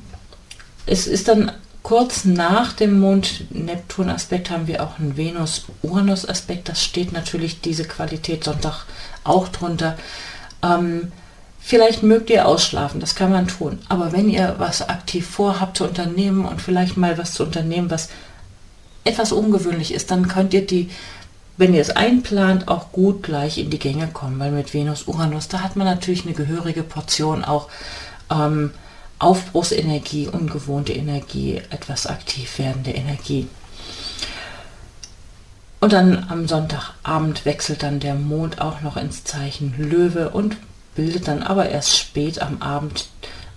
es 0.85 1.07
ist 1.07 1.27
dann 1.27 1.51
Kurz 1.83 2.23
nach 2.23 2.71
dem 2.71 2.97
Mond-Neptun-Aspekt 3.01 4.49
haben 4.49 4.67
wir 4.67 4.81
auch 4.81 4.99
einen 4.99 5.17
Venus-Uranus-Aspekt. 5.17 6.69
Das 6.69 6.81
steht 6.81 7.11
natürlich 7.11 7.59
diese 7.59 7.83
Qualität 7.83 8.45
Sonntag 8.45 8.85
auch 9.25 9.49
drunter. 9.49 9.97
Ähm, 10.63 11.11
vielleicht 11.59 12.01
mögt 12.01 12.29
ihr 12.29 12.47
ausschlafen, 12.47 13.01
das 13.01 13.15
kann 13.15 13.31
man 13.31 13.49
tun. 13.49 13.79
Aber 13.89 14.13
wenn 14.13 14.29
ihr 14.29 14.55
was 14.59 14.87
aktiv 14.87 15.27
vorhabt 15.27 15.75
zu 15.75 15.83
unternehmen 15.83 16.45
und 16.45 16.61
vielleicht 16.61 16.95
mal 16.95 17.17
was 17.17 17.33
zu 17.33 17.43
unternehmen, 17.43 17.91
was 17.91 18.07
etwas 19.03 19.33
ungewöhnlich 19.33 19.93
ist, 19.93 20.09
dann 20.09 20.29
könnt 20.29 20.53
ihr 20.53 20.65
die, 20.65 20.89
wenn 21.57 21.73
ihr 21.73 21.81
es 21.81 21.89
einplant, 21.89 22.69
auch 22.69 22.93
gut 22.93 23.23
gleich 23.23 23.57
in 23.57 23.69
die 23.69 23.79
Gänge 23.79 24.07
kommen. 24.07 24.39
Weil 24.39 24.51
mit 24.51 24.73
Venus-Uranus, 24.73 25.49
da 25.49 25.59
hat 25.59 25.75
man 25.75 25.85
natürlich 25.85 26.25
eine 26.25 26.33
gehörige 26.33 26.83
Portion 26.83 27.43
auch. 27.43 27.67
Ähm, 28.31 28.71
Aufbruchsenergie, 29.23 30.27
ungewohnte 30.27 30.91
Energie, 30.91 31.61
etwas 31.69 32.07
aktiv 32.07 32.59
werdende 32.59 32.91
Energie. 32.91 33.47
Und 35.79 35.93
dann 35.93 36.27
am 36.29 36.47
Sonntagabend 36.47 37.45
wechselt 37.45 37.83
dann 37.83 38.01
der 38.01 38.15
Mond 38.15 38.59
auch 38.59 38.81
noch 38.81 38.97
ins 38.97 39.23
Zeichen 39.23 39.75
Löwe 39.77 40.29
und 40.29 40.57
bildet 40.95 41.27
dann 41.29 41.41
aber 41.41 41.69
erst 41.69 41.97
spät 41.97 42.41
am 42.41 42.61
Abend 42.61 43.07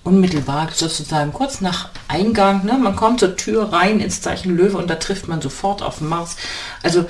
unmittelbar 0.05 0.69
sozusagen 0.73 1.33
kurz 1.33 1.61
nach 1.61 1.89
Eingang. 2.07 2.65
Ne? 2.65 2.79
Man 2.79 2.95
kommt 2.95 3.19
zur 3.19 3.37
Tür 3.37 3.73
rein 3.73 3.99
ins 3.99 4.21
Zeichen 4.21 4.57
Löwe 4.57 4.77
und 4.77 4.89
da 4.89 4.95
trifft 4.95 5.27
man 5.27 5.43
sofort 5.43 5.83
auf 5.83 6.01
Mars. 6.01 6.37
Also 6.85 7.07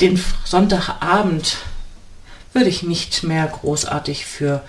den 0.00 0.22
Sonntagabend 0.44 1.56
würde 2.52 2.68
ich 2.68 2.84
nicht 2.84 3.24
mehr 3.24 3.46
großartig 3.46 4.26
für 4.26 4.62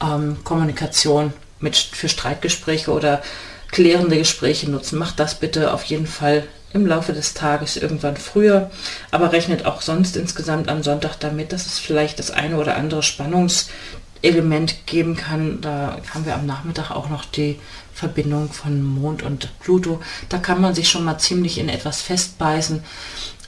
ähm, 0.00 0.38
Kommunikation 0.42 1.32
mit, 1.60 1.76
für 1.76 2.08
Streitgespräche 2.08 2.90
oder 2.90 3.22
klärende 3.70 4.16
Gespräche 4.16 4.70
nutzen. 4.70 4.98
Macht 4.98 5.20
das 5.20 5.34
bitte 5.36 5.72
auf 5.72 5.84
jeden 5.84 6.06
Fall 6.06 6.46
im 6.72 6.86
Laufe 6.86 7.12
des 7.12 7.34
Tages 7.34 7.76
irgendwann 7.76 8.16
früher, 8.16 8.70
aber 9.10 9.32
rechnet 9.32 9.64
auch 9.64 9.80
sonst 9.80 10.16
insgesamt 10.16 10.68
am 10.68 10.82
Sonntag 10.82 11.16
damit, 11.18 11.52
dass 11.52 11.66
es 11.66 11.78
vielleicht 11.78 12.18
das 12.18 12.30
eine 12.30 12.58
oder 12.58 12.76
andere 12.76 13.02
Spannungselement 13.02 14.86
geben 14.86 15.16
kann. 15.16 15.60
Da 15.60 15.98
haben 16.12 16.26
wir 16.26 16.34
am 16.34 16.46
Nachmittag 16.46 16.90
auch 16.90 17.08
noch 17.08 17.24
die 17.24 17.58
Verbindung 17.94 18.52
von 18.52 18.82
Mond 18.82 19.22
und 19.22 19.48
Pluto. 19.60 20.00
Da 20.28 20.38
kann 20.38 20.60
man 20.60 20.74
sich 20.74 20.88
schon 20.88 21.04
mal 21.04 21.18
ziemlich 21.18 21.58
in 21.58 21.68
etwas 21.68 22.02
festbeißen. 22.02 22.84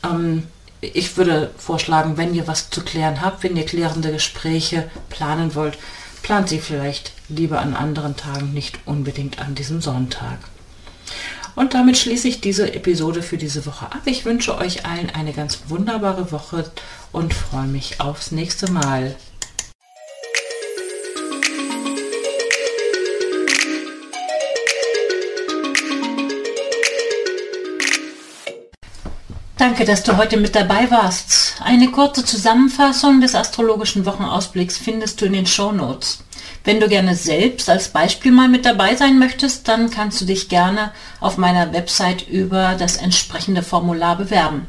Ähm, 0.02 0.44
ich 0.80 1.16
würde 1.18 1.50
vorschlagen, 1.58 2.16
wenn 2.16 2.34
ihr 2.34 2.46
was 2.46 2.70
zu 2.70 2.82
klären 2.82 3.20
habt, 3.20 3.42
wenn 3.42 3.56
ihr 3.56 3.66
klärende 3.66 4.12
Gespräche 4.12 4.90
planen 5.10 5.54
wollt, 5.54 5.76
plant 6.22 6.48
sie 6.48 6.58
vielleicht 6.58 7.12
lieber 7.28 7.60
an 7.60 7.74
anderen 7.74 8.16
Tagen, 8.16 8.52
nicht 8.52 8.78
unbedingt 8.86 9.38
an 9.40 9.54
diesem 9.54 9.80
Sonntag. 9.80 10.38
Und 11.56 11.74
damit 11.74 11.98
schließe 11.98 12.28
ich 12.28 12.40
diese 12.40 12.72
Episode 12.72 13.22
für 13.22 13.36
diese 13.36 13.66
Woche 13.66 13.86
ab. 13.86 14.02
Ich 14.04 14.24
wünsche 14.24 14.56
euch 14.56 14.86
allen 14.86 15.10
eine 15.10 15.32
ganz 15.32 15.64
wunderbare 15.68 16.32
Woche 16.32 16.70
und 17.12 17.34
freue 17.34 17.66
mich 17.66 18.00
aufs 18.00 18.30
nächste 18.30 18.70
Mal. 18.70 19.16
Danke, 29.58 29.84
dass 29.84 30.02
du 30.02 30.16
heute 30.16 30.38
mit 30.38 30.54
dabei 30.54 30.90
warst. 30.90 31.49
Eine 31.62 31.90
kurze 31.90 32.24
Zusammenfassung 32.24 33.20
des 33.20 33.34
astrologischen 33.34 34.06
Wochenausblicks 34.06 34.78
findest 34.78 35.20
du 35.20 35.26
in 35.26 35.34
den 35.34 35.46
Show 35.46 35.72
Notes. 35.72 36.24
Wenn 36.64 36.80
du 36.80 36.88
gerne 36.88 37.14
selbst 37.14 37.68
als 37.68 37.88
Beispiel 37.88 38.32
mal 38.32 38.48
mit 38.48 38.64
dabei 38.64 38.96
sein 38.96 39.18
möchtest, 39.18 39.68
dann 39.68 39.90
kannst 39.90 40.22
du 40.22 40.24
dich 40.24 40.48
gerne 40.48 40.90
auf 41.20 41.36
meiner 41.36 41.74
Website 41.74 42.26
über 42.26 42.76
das 42.78 42.96
entsprechende 42.96 43.62
Formular 43.62 44.16
bewerben. 44.16 44.68